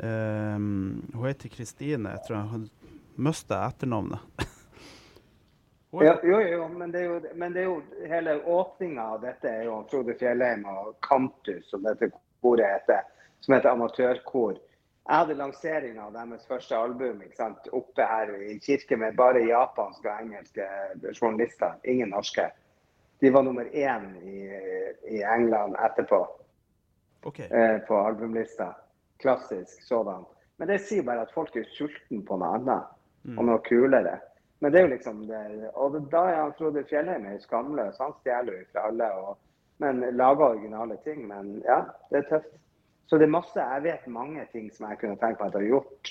Hun 0.00 1.24
heter 1.26 1.50
Kristine, 1.52 2.14
jeg 2.14 2.22
tror 2.24 2.36
jeg. 2.38 2.60
Mista 3.20 3.58
etternavnet. 3.66 4.22
Er- 5.92 6.04
Ja, 6.06 6.14
jo, 6.22 6.38
jo, 6.40 6.68
men 6.68 6.92
det, 6.92 7.00
er 7.00 7.04
jo, 7.04 7.18
det 7.20 7.60
er 7.60 7.64
jo 7.66 7.72
hele 8.08 8.36
åpninga 8.46 9.02
av 9.02 9.20
dette 9.24 9.50
er 9.50 9.64
jo 9.66 9.80
Frode 9.90 10.14
Fjellheim 10.20 10.62
og 10.70 10.92
Kantus, 11.02 11.66
som 11.72 11.82
dette 11.82 12.08
koret 12.40 12.64
heter, 12.76 13.02
som 13.42 13.56
heter 13.56 13.72
amatørkor. 13.74 14.54
Jeg 15.10 15.24
hadde 15.24 15.34
lanseringa 15.34 16.04
av 16.06 16.12
deres 16.14 16.44
første 16.46 16.76
album 16.78 17.22
oppe 17.74 18.04
her 18.06 18.28
i 18.46 18.52
kirke 18.62 18.94
med 18.94 19.16
bare 19.18 19.40
japanske 19.42 20.06
og 20.06 20.20
engelske 20.22 20.66
journalister, 21.16 21.72
ingen 21.82 22.12
norske. 22.14 22.44
De 23.18 23.32
var 23.34 23.42
nummer 23.42 23.66
én 23.74 24.06
i, 24.22 24.44
i 25.10 25.24
England 25.26 25.74
etterpå 25.82 26.20
okay. 27.26 27.48
eh, 27.50 27.80
på 27.88 27.98
albumlista. 28.06 28.68
Klassisk 29.18 29.82
sådan. 29.82 30.22
Men 30.62 30.70
det 30.70 30.78
sier 30.86 31.02
bare 31.02 31.26
at 31.26 31.34
folk 31.34 31.58
er 31.58 31.66
sultne 31.74 32.22
på 32.22 32.38
noe 32.38 32.54
annet 32.60 33.34
og 33.34 33.50
noe 33.50 33.58
kulere. 33.66 34.14
Men 34.62 34.70
det 34.70 34.78
er 34.78 34.86
jo 34.86 34.94
liksom 34.94 35.26
det, 35.26 35.44
Og 35.74 35.92
det, 35.96 36.06
da 36.14 36.22
er 36.30 36.42
han 36.44 36.54
Frode 36.54 36.86
Fjellheim 36.86 37.26
er 37.26 37.42
skamløs. 37.42 37.98
Han 37.98 38.14
stjeler 38.20 38.62
jo 38.62 38.64
fra 38.70 38.86
alle. 38.92 39.10
Og, 39.26 39.38
men 39.82 40.06
lager 40.14 40.52
originale 40.54 41.02
ting. 41.02 41.26
Men 41.26 41.56
ja, 41.66 41.82
det 42.14 42.22
er 42.22 42.28
tøft. 42.30 42.54
Så 43.10 43.18
det 43.18 43.26
er 43.26 43.32
masse 43.34 43.58
Jeg 43.58 43.82
vet 43.82 44.04
mange 44.06 44.44
ting 44.52 44.68
som 44.70 44.86
jeg 44.86 45.00
kunne 45.00 45.18
tenkt 45.18 45.40
meg 45.40 45.48
at 45.50 45.56
jeg 45.58 45.66
har 45.66 45.72
gjort. 45.74 46.10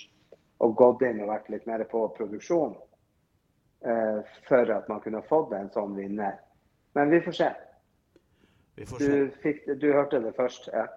Og 0.60 0.74
gått 0.76 1.04
inn 1.08 1.22
og 1.24 1.30
vært 1.32 1.48
litt 1.54 1.68
mer 1.70 1.86
på 1.88 2.04
produksjon. 2.18 2.76
uh, 3.88 4.20
for 4.48 4.72
at 4.76 4.90
man 4.92 5.00
kunne 5.00 5.22
fått 5.24 5.54
en 5.56 5.70
sånn 5.72 5.96
vinner. 5.96 6.36
Men 6.98 7.14
vi 7.14 7.22
får 7.24 7.38
se. 7.38 7.48
Vi 8.76 8.88
får 8.90 9.00
se. 9.00 9.08
Du, 9.08 9.38
fikk, 9.44 9.62
du 9.80 9.94
hørte 9.94 10.20
det 10.20 10.36
først. 10.36 10.68
ja. 10.74 10.88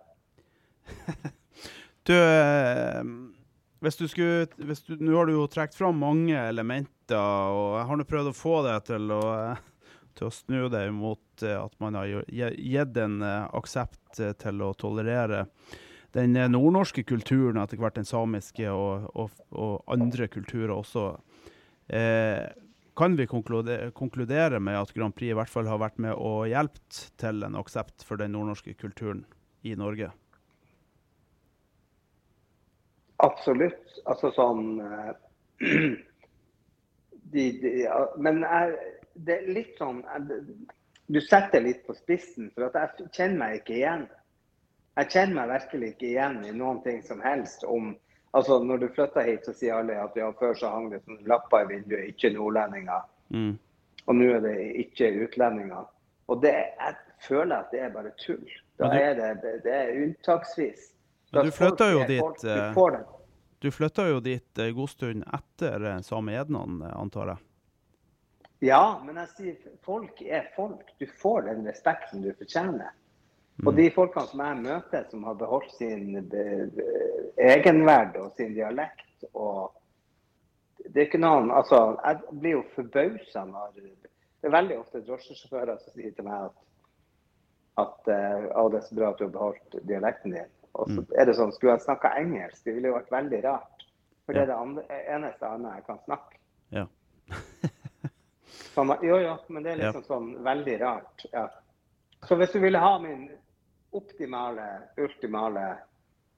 Du, 2.02 2.16
eh, 2.18 3.04
hvis 3.78 3.94
du 3.94 4.08
skulle 4.10 4.48
hvis 4.58 4.80
du, 4.82 4.96
Nå 4.98 5.12
har 5.14 5.28
du 5.28 5.36
jo 5.36 5.44
trukket 5.46 5.76
fram 5.78 6.00
mange 6.02 6.34
elementer, 6.34 7.14
og 7.14 7.76
jeg 7.76 7.84
har 7.86 8.00
nå 8.00 8.06
prøvd 8.10 8.30
å 8.32 8.34
få 8.34 8.56
deg 8.66 8.88
til 8.88 9.12
å, 9.14 9.20
eh, 9.36 9.60
til 10.18 10.26
å 10.26 10.32
snu 10.34 10.64
deg 10.72 10.90
mot 10.96 11.44
at 11.46 11.76
man 11.78 11.94
har 12.00 12.10
gitt 12.26 12.98
en 12.98 13.22
aksept 13.22 14.18
til 14.18 14.66
å 14.66 14.72
tolerere 14.74 15.44
den 16.14 16.36
eh, 16.36 16.48
nordnorske 16.50 17.04
kulturen, 17.08 17.60
etter 17.62 17.80
hvert 17.80 17.96
den 17.96 18.08
samiske 18.08 18.68
og, 18.70 19.08
og, 19.16 19.30
og 19.50 19.92
andre 19.92 20.28
kulturer 20.32 20.74
også. 20.74 21.06
Eh, 21.88 22.44
kan 22.96 23.16
vi 23.16 23.26
konkludere, 23.26 23.90
konkludere 23.96 24.60
med 24.60 24.76
at 24.76 24.92
Grand 24.92 25.14
Prix 25.16 25.32
i 25.32 25.36
hvert 25.36 25.50
fall 25.52 25.68
har 25.70 25.80
vært 25.80 26.00
med 26.02 26.12
og 26.12 26.44
hjulpet 26.50 27.06
til 27.20 27.46
en 27.46 27.56
aksept 27.56 28.04
for 28.04 28.20
den 28.20 28.34
nordnorske 28.36 28.74
kulturen 28.76 29.24
i 29.64 29.74
Norge? 29.78 30.10
Absolutt. 33.22 34.00
Altså 34.10 34.32
sånn 34.36 34.80
eh, 34.82 35.12
de, 37.32 37.44
de, 37.62 37.72
ja, 37.84 38.00
Men 38.18 38.42
jeg, 38.42 38.76
det 39.14 39.38
er 39.38 39.52
litt 39.60 39.76
sånn 39.78 40.00
jeg, 40.02 40.40
Du 41.12 41.20
setter 41.22 41.62
litt 41.62 41.84
på 41.86 41.94
spissen, 41.96 42.50
for 42.52 42.66
jeg 42.66 43.08
kjenner 43.14 43.38
meg 43.44 43.60
ikke 43.60 43.78
igjen. 43.78 44.08
Jeg 45.00 45.08
kjenner 45.12 45.34
meg 45.40 45.52
virkelig 45.54 45.92
ikke 45.94 46.08
igjen 46.10 46.40
i 46.44 46.52
noen 46.52 46.82
ting 46.84 47.02
som 47.06 47.22
helst 47.24 47.64
om 47.64 47.94
Altså, 48.34 48.62
Når 48.64 48.78
du 48.80 48.88
flytter 48.88 49.26
hit, 49.28 49.44
så 49.44 49.52
sier 49.52 49.74
alle 49.76 49.92
at 50.00 50.14
ja, 50.16 50.30
før 50.32 50.54
så 50.56 50.70
hang 50.72 50.86
det 50.88 51.02
sånne 51.04 51.26
lapper 51.28 51.66
i 51.66 51.74
vinduet, 51.74 52.06
ikke 52.14 52.30
nordlendinger. 52.32 53.02
Mm. 53.28 53.58
Og 54.08 54.16
nå 54.16 54.28
er 54.38 54.40
det 54.40 54.54
ikke 54.80 55.10
utlendinger. 55.26 55.82
Og 56.32 56.40
det, 56.40 56.54
jeg 56.80 56.94
føler 57.26 57.58
at 57.58 57.74
det 57.74 57.82
er 57.84 57.92
bare 57.92 58.14
tull. 58.16 58.46
Da 58.80 58.88
du- 58.88 58.96
er 58.96 59.14
det, 59.18 59.52
det, 59.66 59.74
er 59.74 59.92
unntaksvis. 60.06 60.94
Da 61.32 61.42
du 61.44 61.50
flytta 61.52 61.90
jo 61.92 62.06
dit 62.08 62.20
folk- 62.24 62.44
eh, 62.44 62.72
Du. 62.72 63.04
Du 63.60 63.70
flytta 63.70 64.08
jo 64.08 64.20
dit 64.20 64.58
en 64.58 64.74
god 64.74 64.88
stund 64.88 65.24
etter 65.28 65.84
eh, 65.92 66.00
Same 66.00 66.32
Ednan, 66.32 66.80
eh, 66.82 66.96
antar 66.96 67.34
jeg. 67.34 67.36
Ja, 68.72 68.98
men 69.04 69.16
jeg 69.16 69.28
sier 69.36 69.76
folk 69.84 70.22
er 70.22 70.48
folk. 70.56 70.88
Du 70.98 71.06
får 71.06 71.42
den 71.50 71.66
respekten 71.68 72.22
du 72.22 72.32
fortjener. 72.32 72.96
Mm. 73.60 73.66
Og 73.68 73.76
de 73.76 73.90
folkene 73.92 74.26
som 74.30 74.40
jeg 74.40 74.60
møter, 74.64 75.04
som 75.10 75.24
har 75.28 75.34
beholdt 75.38 75.74
sin 75.76 76.16
egenverd 77.36 78.16
og 78.20 78.32
sin 78.36 78.54
dialekt 78.56 79.26
og 79.32 79.78
Det 80.82 80.98
er 80.98 81.06
ikke 81.06 81.20
noen 81.22 81.52
Altså, 81.54 81.76
jeg 82.04 82.38
blir 82.40 82.56
jo 82.56 82.62
forbausa 82.74 83.44
når 83.46 83.76
Det 83.76 84.48
er 84.48 84.54
veldig 84.56 84.78
ofte 84.80 85.02
drosjesjåfører 85.06 85.78
som 85.78 85.94
sier 85.94 86.14
til 86.16 86.26
meg 86.26 86.48
at, 86.48 86.56
at 87.84 88.10
eh, 88.10 88.48
å, 88.58 88.64
det 88.72 88.80
er 88.80 88.88
så 88.88 88.96
bra 88.98 89.12
at 89.12 89.20
du 89.20 89.24
har 89.28 89.36
beholdt 89.36 89.76
dialekten 89.86 90.34
din. 90.34 90.50
Og 90.72 90.90
så 90.90 91.04
er 91.14 91.28
det 91.28 91.36
sånn, 91.38 91.52
Skulle 91.54 91.76
jeg 91.76 91.84
snakka 91.84 92.10
engelsk, 92.18 92.64
det 92.64 92.74
ville 92.74 92.90
jo 92.90 92.96
vært 92.96 93.14
veldig 93.14 93.40
rart. 93.44 93.86
For 94.26 94.34
det 94.34 94.42
er 94.42 94.50
det 94.50 94.56
andre, 94.58 94.98
eneste 95.14 95.46
andre 95.46 95.76
jeg 95.76 95.86
kan 95.86 96.02
snakke. 96.08 96.40
Ja. 96.74 96.88
Sånn, 98.72 98.92
jo, 99.04 99.18
jo, 99.20 99.36
men 99.52 99.64
det 99.64 99.72
er 99.72 99.80
liksom 99.82 100.04
sånn 100.06 100.28
veldig 100.44 100.76
rart. 100.80 101.24
Ja. 101.32 101.46
Så 102.24 102.38
hvis 102.40 102.54
du 102.54 102.60
ville 102.62 102.80
ha 102.80 102.92
min 103.02 103.26
optimale, 103.92 104.66
ultimale 104.96 105.76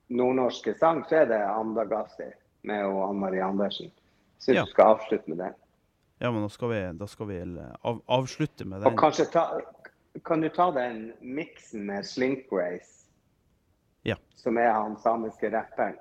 nordnorske 0.08 0.74
sang, 0.78 1.04
så 1.08 1.22
er 1.22 1.26
det 1.30 1.40
Andagassi 1.48 2.26
med 2.68 2.84
Ann 3.08 3.20
Marie 3.20 3.44
Andersen. 3.44 3.90
Syns 4.38 4.56
Ja. 4.56 4.64
du 4.64 4.70
skal 4.70 4.84
avslutte 4.96 5.28
med 5.30 5.38
den. 5.38 5.54
Ja, 6.18 6.30
men 6.30 6.42
da 6.42 6.48
skal 6.48 6.68
vi, 6.70 6.80
da 6.98 7.06
skal 7.06 7.26
vi 7.28 7.38
av, 7.82 8.00
avslutte 8.06 8.64
med 8.64 8.86
Og 8.86 8.98
kanskje 8.98 9.24
ta, 9.32 9.60
kan 10.24 10.40
du 10.40 10.48
ta 10.48 10.70
den 10.70 11.12
miksen 11.20 11.86
med 11.86 12.04
Slink 12.06 12.46
Race, 12.52 13.06
Ja. 14.04 14.16
som 14.34 14.56
er 14.58 14.70
han 14.72 14.96
samiske 14.96 15.50
rapperen, 15.52 15.96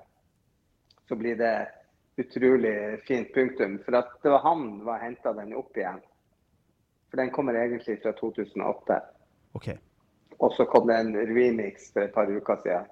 så 1.08 1.16
blir 1.16 1.36
det 1.36 1.68
utrolig 2.16 3.00
fint 3.06 3.32
punktum. 3.34 3.78
For 3.84 3.96
at 3.96 4.10
det 4.22 4.30
var 4.30 4.38
han 4.42 4.78
som 4.84 4.98
henta 5.00 5.32
den 5.32 5.54
opp 5.54 5.76
igjen. 5.76 6.00
For 7.10 7.16
den 7.16 7.30
kommer 7.30 7.54
egentlig 7.54 8.02
fra 8.02 8.12
2008. 8.12 9.00
OK. 9.54 9.68
Og 10.38 10.52
så 10.56 10.64
kom 10.64 10.88
det 10.88 10.98
en 11.00 11.14
remix 11.16 11.90
for 11.92 12.04
et 12.04 12.14
par 12.14 12.30
uker 12.30 12.62
siden. 12.62 12.88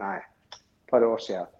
Nei, 0.00 0.18
et 0.54 0.90
par 0.90 1.04
år 1.04 1.18
siden. 1.22 1.50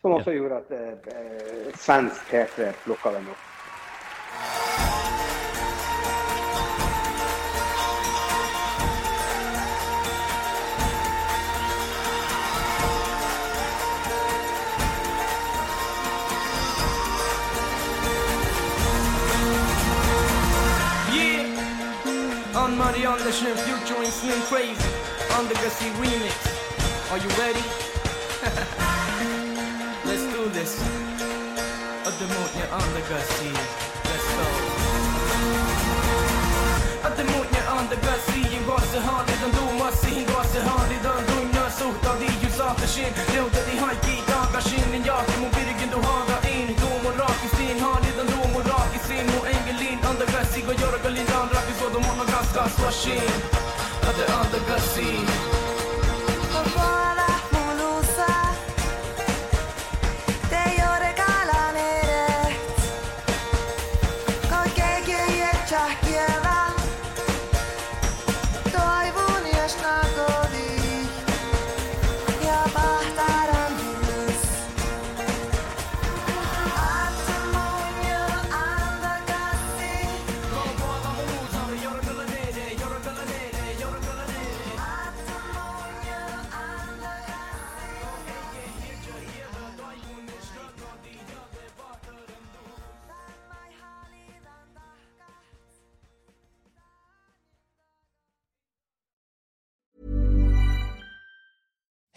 Som 0.00 0.16
også 0.16 0.32
gjorde 0.36 0.62
at 0.62 0.72
eh, 0.76 1.12
eh, 1.16 1.68
svensk 1.74 2.30
T3 2.30 2.72
plukka 2.84 3.14
den 3.16 3.30
opp. 3.32 3.55
Featuring 24.26 24.74
on 25.38 25.46
the 25.46 25.54
Gussie 25.62 25.90
remix. 26.02 26.34
Are 27.12 27.18
you 27.18 27.30
ready? 27.38 27.62
Let's 30.04 30.26
do 30.34 30.42
this. 30.50 30.72
Ödemotnya 32.06 32.66
Undergusty, 32.80 33.50
let's 34.08 34.28
go. 34.36 34.46
Ödemotnya 37.08 37.62
Undergusty, 37.78 38.40
ingåse 38.56 38.98
halidan 39.08 39.52
domasi, 39.58 40.10
ingåse 40.20 40.60
halidan 40.68 41.22
dunja 41.28 41.70
sota 41.70 42.12
di 42.18 42.28
jusatashin, 42.42 43.12
leuta 43.32 43.60
di 43.66 43.74
haiki 43.82 44.16
dagashin, 44.26 44.94
en 44.94 45.04
jaki 45.04 45.36
mun 45.40 45.50
virgin 45.54 45.90
du 45.90 45.98
haga 46.06 46.38
in, 46.54 46.74
domo 46.80 47.10
rakistin, 47.20 47.78
halidan 47.78 48.26
domo 48.32 48.60
rakisin, 48.70 49.26
mu 49.30 49.40
engelin, 49.54 49.98
Undergusty, 50.10 50.60
go 50.66 50.72
göra 50.72 50.98
galidan, 51.02 51.48
rakis 51.54 51.82
och 51.84 51.92
de 51.92 52.02
har 52.04 52.26
ganska 52.26 52.68
swashin. 52.76 53.75
the 54.16 54.34
underground 54.34 54.80
scene. 54.80 55.35